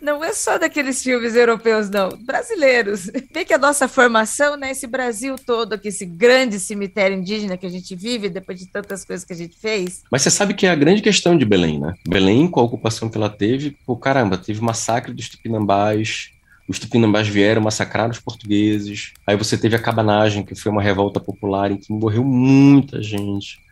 [0.00, 2.08] Não é só daqueles filmes europeus, não.
[2.10, 3.10] Brasileiros.
[3.32, 4.70] Vê que a nossa formação, né?
[4.70, 9.04] Esse Brasil todo, aqui, esse grande cemitério indígena que a gente vive, depois de tantas
[9.04, 10.02] coisas que a gente fez.
[10.10, 11.94] Mas você sabe que é a grande questão de Belém, né?
[12.06, 16.30] Belém, com a ocupação que ela teve, pô, caramba, teve massacre dos tupinambás,
[16.68, 19.12] os tupinambás vieram massacrar os portugueses.
[19.26, 23.63] Aí você teve a cabanagem, que foi uma revolta popular em que morreu muita gente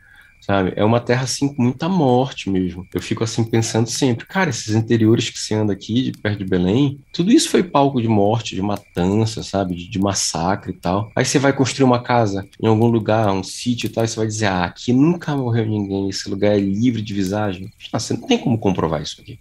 [0.43, 0.73] sabe?
[0.77, 2.87] É uma terra, assim, com muita morte mesmo.
[2.93, 6.45] Eu fico, assim, pensando sempre, cara, esses interiores que se anda aqui, de perto de
[6.45, 9.77] Belém, tudo isso foi palco de morte, de matança, sabe?
[9.77, 11.11] De, de massacre e tal.
[11.15, 14.17] Aí você vai construir uma casa em algum lugar, um sítio e tal, e você
[14.17, 17.71] vai dizer, ah, aqui nunca morreu ninguém, esse lugar é livre de visagem.
[17.93, 19.39] Ah, você não tem como comprovar isso aqui.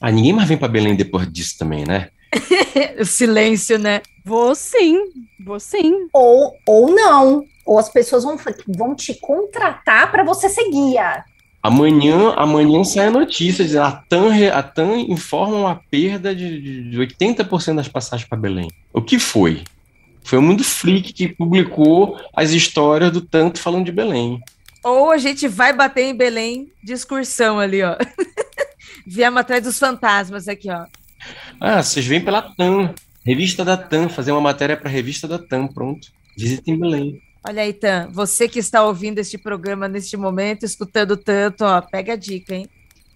[0.00, 2.08] Ah, ninguém mais vem para Belém depois disso também, né?
[2.98, 4.02] o silêncio, né?
[4.24, 4.98] Vou sim,
[5.44, 6.08] vou sim.
[6.12, 7.44] Ou, ou não.
[7.64, 8.36] Ou as pessoas vão,
[8.68, 11.24] vão te contratar para você ser guia.
[11.62, 16.98] Amanhã, amanhã sai a notícia dizendo a TAM, a TAM informa uma perda de, de
[16.98, 18.68] 80% das passagens para Belém.
[18.92, 19.62] O que foi?
[20.24, 24.40] Foi o Mundo Freak que publicou as histórias do tanto falando de Belém.
[24.82, 27.96] Ou a gente vai bater em Belém de excursão ali, ó.
[29.06, 30.86] Viemos atrás dos fantasmas aqui, ó.
[31.60, 32.92] Ah, vocês vêm pela TAM,
[33.24, 36.08] revista da TAM, fazer uma matéria para a revista da TAM, pronto.
[36.36, 37.22] Visitem Belém.
[37.44, 42.12] Olha aí, Tan, você que está ouvindo este programa neste momento, escutando tanto, ó, pega
[42.12, 42.68] a dica, hein?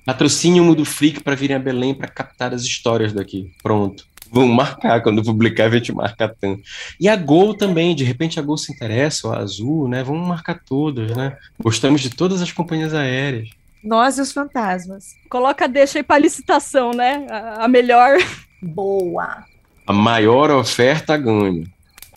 [0.05, 3.53] Patrocínio Mundo Freak para virem a Belém para captar as histórias daqui.
[3.63, 4.05] Pronto.
[4.31, 6.59] Vamos marcar, quando publicar, a gente marca a TAM.
[6.99, 10.03] E a Gol também, de repente a Gol se interessa, ou a Azul, né?
[10.03, 11.37] Vamos marcar todas, né?
[11.61, 13.51] Gostamos de todas as companhias aéreas.
[13.83, 15.15] Nós e os fantasmas.
[15.29, 17.27] Coloca, deixa aí para licitação, né?
[17.59, 18.19] A melhor.
[18.61, 19.45] Boa.
[19.87, 21.65] A maior oferta ganha.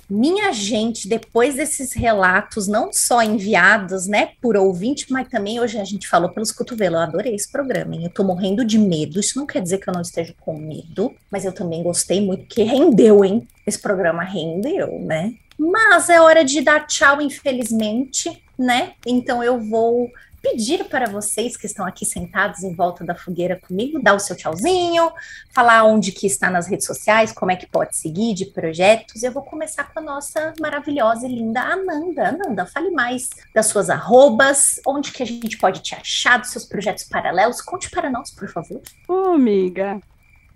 [0.09, 5.83] Minha gente, depois desses relatos, não só enviados, né, por ouvinte, mas também hoje a
[5.83, 6.97] gente falou pelos cotovelos.
[6.99, 8.05] Eu adorei esse programa, hein?
[8.05, 9.19] Eu tô morrendo de medo.
[9.19, 12.45] Isso não quer dizer que eu não esteja com medo, mas eu também gostei muito,
[12.45, 13.47] que rendeu, hein?
[13.67, 15.33] Esse programa rendeu, né?
[15.59, 18.93] Mas é hora de dar tchau, infelizmente, né?
[19.05, 20.09] Então eu vou
[20.41, 24.35] pedir para vocês que estão aqui sentados em volta da fogueira comigo, dar o seu
[24.35, 25.11] tchauzinho,
[25.51, 29.23] falar onde que está nas redes sociais, como é que pode seguir de projetos.
[29.23, 32.29] Eu vou começar com a nossa maravilhosa e linda Ananda.
[32.29, 36.65] Ananda, fale mais das suas arrobas, onde que a gente pode te achar, dos seus
[36.65, 37.61] projetos paralelos.
[37.61, 38.81] Conte para nós, por favor.
[39.07, 39.99] Ô, amiga,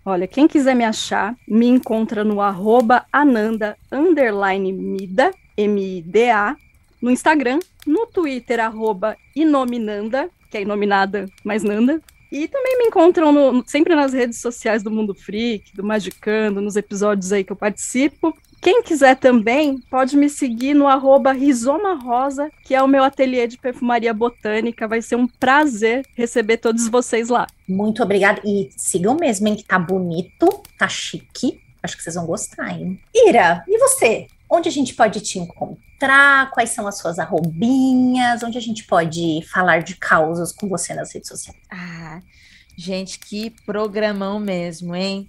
[0.05, 6.57] Olha, quem quiser me achar, me encontra no arroba ananda, underline mida, M-I-D-A,
[7.03, 12.01] no Instagram, no Twitter, arroba inominanda, que é inominada, mas nanda,
[12.31, 16.77] e também me encontram no, sempre nas redes sociais do Mundo Freak, do Magicando, nos
[16.77, 18.33] episódios aí que eu participo.
[18.61, 23.45] Quem quiser também pode me seguir no arroba Rizoma Rosa, que é o meu ateliê
[23.47, 24.87] de perfumaria botânica.
[24.87, 27.45] Vai ser um prazer receber todos vocês lá.
[27.67, 28.41] Muito obrigada.
[28.45, 29.57] E sigam mesmo, hein?
[29.57, 31.59] Que tá bonito, tá chique.
[31.83, 32.97] Acho que vocês vão gostar, hein?
[33.13, 34.27] Ira, e você?
[34.55, 36.51] Onde a gente pode te encontrar?
[36.51, 38.43] Quais são as suas arrobinhas?
[38.43, 41.57] Onde a gente pode falar de causas com você nas redes sociais?
[41.71, 42.21] Ah,
[42.77, 45.25] gente, que programão mesmo, hein?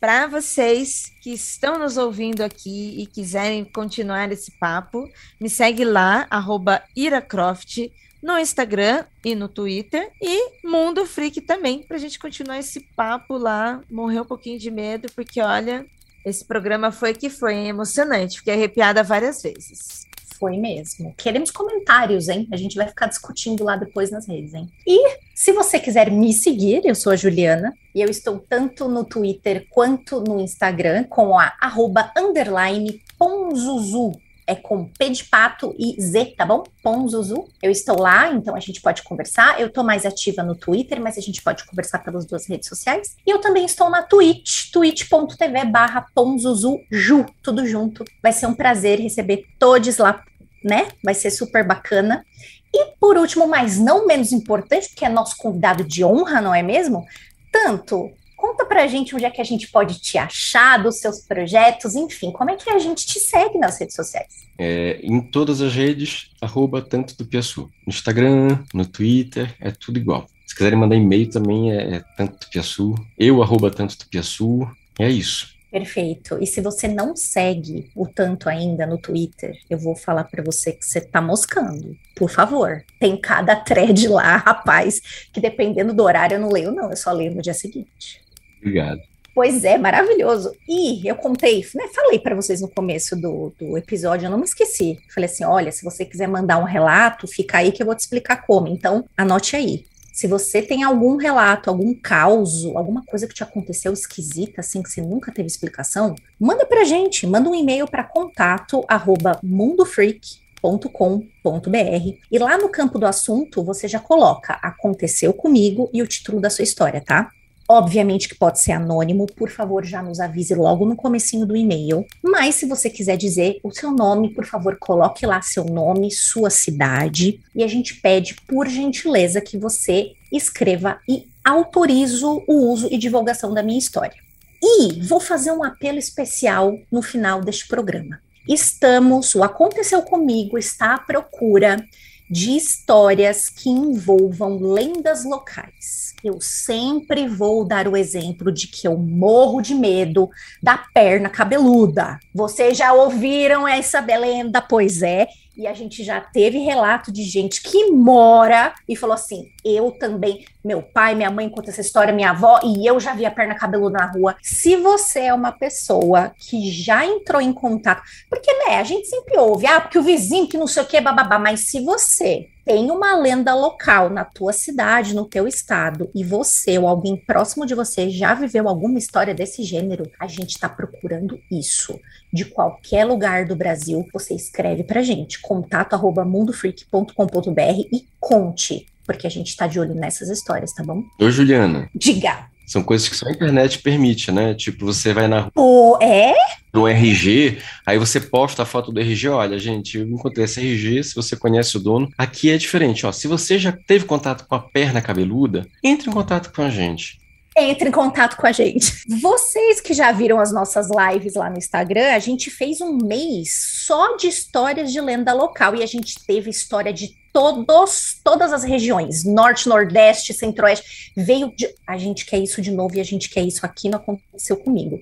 [0.00, 5.08] Para vocês que estão nos ouvindo aqui e quiserem continuar esse papo,
[5.40, 7.78] me segue lá, arroba iracroft,
[8.20, 13.36] no Instagram e no Twitter, e Mundo Freak também, para a gente continuar esse papo
[13.36, 15.86] lá, morrer um pouquinho de medo, porque olha,
[16.28, 20.06] esse programa foi que foi emocionante, fiquei arrepiada várias vezes.
[20.38, 21.12] Foi mesmo.
[21.16, 22.46] Queremos comentários, hein?
[22.52, 24.68] A gente vai ficar discutindo lá depois nas redes, hein?
[24.86, 29.04] E se você quiser me seguir, eu sou a Juliana e eu estou tanto no
[29.04, 34.12] Twitter quanto no Instagram com a arroba underline ponzuzu
[34.48, 36.64] é com P de pato e Z, tá bom?
[36.82, 37.46] Ponzuzu.
[37.62, 39.60] Eu estou lá, então a gente pode conversar.
[39.60, 43.14] Eu estou mais ativa no Twitter, mas a gente pode conversar pelas duas redes sociais.
[43.26, 48.04] E eu também estou na Twitch, twitch.tv barra ponzuzuju, tudo junto.
[48.22, 50.24] Vai ser um prazer receber todos lá,
[50.64, 50.88] né?
[51.04, 52.24] Vai ser super bacana.
[52.72, 56.62] E por último, mas não menos importante, porque é nosso convidado de honra, não é
[56.62, 57.06] mesmo?
[57.52, 61.96] Tanto Conta pra gente onde é que a gente pode te achar, dos seus projetos,
[61.96, 64.28] enfim, como é que a gente te segue nas redes sociais?
[64.56, 67.62] É, em todas as redes, arroba tanto do Piaçu.
[67.84, 70.24] No Instagram, no Twitter, é tudo igual.
[70.46, 74.70] Se quiserem mandar e-mail também é, é tanto do Piaçu, eu arroba tanto do Piaçu,
[75.00, 75.58] é isso.
[75.68, 76.38] Perfeito.
[76.40, 80.72] E se você não segue o tanto ainda no Twitter, eu vou falar para você
[80.72, 81.96] que você tá moscando.
[82.14, 82.84] Por favor.
[83.00, 85.00] Tem cada thread lá, rapaz,
[85.32, 86.88] que dependendo do horário eu não leio, não.
[86.88, 88.27] Eu só leio no dia seguinte.
[88.60, 89.00] Obrigado.
[89.34, 90.52] Pois é, maravilhoso.
[90.68, 94.44] E eu contei, né, falei para vocês no começo do, do episódio, eu não me
[94.44, 94.98] esqueci.
[95.14, 98.00] Falei assim: olha, se você quiser mandar um relato, fica aí que eu vou te
[98.00, 98.66] explicar como.
[98.66, 99.84] Então, anote aí.
[100.12, 104.90] Se você tem algum relato, algum caos, alguma coisa que te aconteceu esquisita, assim, que
[104.90, 112.38] você nunca teve explicação, manda pra gente, manda um e-mail para contato arroba mundofreak.com.br e
[112.40, 116.64] lá no campo do assunto você já coloca aconteceu comigo e o título da sua
[116.64, 117.30] história, tá?
[117.70, 122.06] Obviamente que pode ser anônimo, por favor, já nos avise logo no comecinho do e-mail.
[122.22, 126.48] Mas se você quiser dizer o seu nome, por favor, coloque lá seu nome, sua
[126.48, 132.96] cidade, e a gente pede, por gentileza, que você escreva e autorizo o uso e
[132.96, 134.16] divulgação da minha história.
[134.62, 138.18] E vou fazer um apelo especial no final deste programa.
[138.48, 141.84] Estamos, o Aconteceu Comigo está à procura
[142.30, 146.14] de histórias que envolvam lendas locais.
[146.22, 150.28] Eu sempre vou dar o exemplo de que eu morro de medo
[150.62, 152.18] da perna cabeluda.
[152.34, 154.60] Vocês já ouviram essa lenda?
[154.60, 155.28] Pois é,
[155.58, 160.46] e a gente já teve relato de gente que mora e falou assim: eu também,
[160.64, 163.56] meu pai, minha mãe conta essa história, minha avó, e eu já vi a perna
[163.56, 164.36] cabeluda na rua.
[164.40, 169.36] Se você é uma pessoa que já entrou em contato, porque né, a gente sempre
[169.36, 172.90] ouve, ah, porque o vizinho que não sei o que, bababá, mas se você tem
[172.90, 177.74] uma lenda local na tua cidade, no teu estado, e você ou alguém próximo de
[177.74, 181.98] você já viveu alguma história desse gênero, a gente está procurando isso.
[182.30, 189.30] De qualquer lugar do Brasil, você escreve pra gente, contato mundofreak.com.br e conte, porque a
[189.30, 191.02] gente está de olho nessas histórias, tá bom?
[191.18, 191.88] Ô, Juliana.
[191.94, 192.50] Diga.
[192.68, 194.52] São coisas que só a internet permite, né?
[194.52, 195.52] Tipo, você vai na rua.
[195.56, 196.34] Oh, é?
[196.70, 199.28] Do RG, aí você posta a foto do RG.
[199.30, 201.02] Olha, gente, eu encontrei esse RG.
[201.02, 203.06] Se você conhece o dono, aqui é diferente.
[203.06, 206.68] Ó, se você já teve contato com a perna cabeluda, entre em contato com a
[206.68, 207.18] gente
[207.60, 209.02] entre em contato com a gente.
[209.20, 213.82] Vocês que já viram as nossas lives lá no Instagram, a gente fez um mês
[213.84, 218.64] só de histórias de lenda local e a gente teve história de todos, todas as
[218.64, 223.28] regiões, norte, nordeste, centro-oeste, veio de, a gente quer isso de novo e a gente
[223.28, 225.00] quer isso aqui, não aconteceu comigo.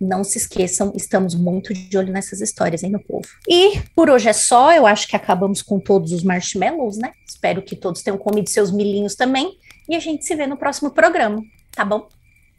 [0.00, 3.26] Não se esqueçam, estamos muito de olho nessas histórias, hein, meu povo?
[3.48, 7.12] E por hoje é só, eu acho que acabamos com todos os marshmallows, né?
[7.26, 9.58] Espero que todos tenham comido seus milhinhos também.
[9.88, 12.06] E a gente se vê no próximo programa, tá bom?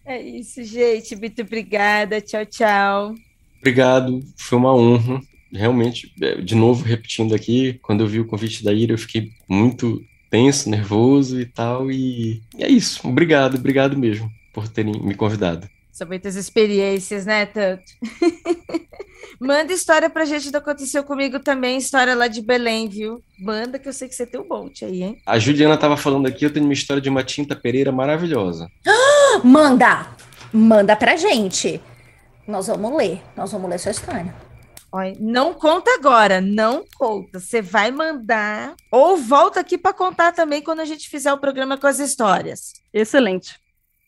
[0.05, 1.15] É isso, gente.
[1.15, 2.20] Muito obrigada.
[2.20, 3.15] Tchau, tchau.
[3.59, 5.22] Obrigado, foi uma honra.
[5.52, 9.32] Realmente, é, de novo, repetindo aqui, quando eu vi o convite da Ira, eu fiquei
[9.47, 11.91] muito tenso, nervoso e tal.
[11.91, 13.08] E, e é isso.
[13.08, 15.70] Obrigado, obrigado mesmo por terem me convidado.
[15.91, 17.84] São muitas experiências, né, Tanto?
[19.39, 23.24] Manda história pra gente do Aconteceu Comigo também, história lá de Belém, viu?
[23.39, 25.22] Manda que eu sei que você tem um monte aí, hein?
[25.26, 28.70] A Juliana tava falando aqui, eu tenho uma história de uma tinta pereira maravilhosa.
[29.43, 30.08] Manda!
[30.52, 31.82] Manda pra gente.
[32.47, 34.34] Nós vamos ler, nós vamos ler sua história.
[34.92, 37.40] Olha, não conta agora, não conta.
[37.40, 41.78] Você vai mandar ou volta aqui para contar também quando a gente fizer o programa
[41.78, 42.74] com as histórias.
[42.92, 43.60] Excelente.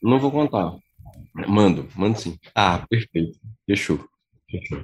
[0.02, 0.76] Não vou contar.
[1.48, 2.38] Mando, mando sim.
[2.56, 3.40] Ah, perfeito.
[3.66, 4.04] Fechou.
[4.50, 4.82] Fechou.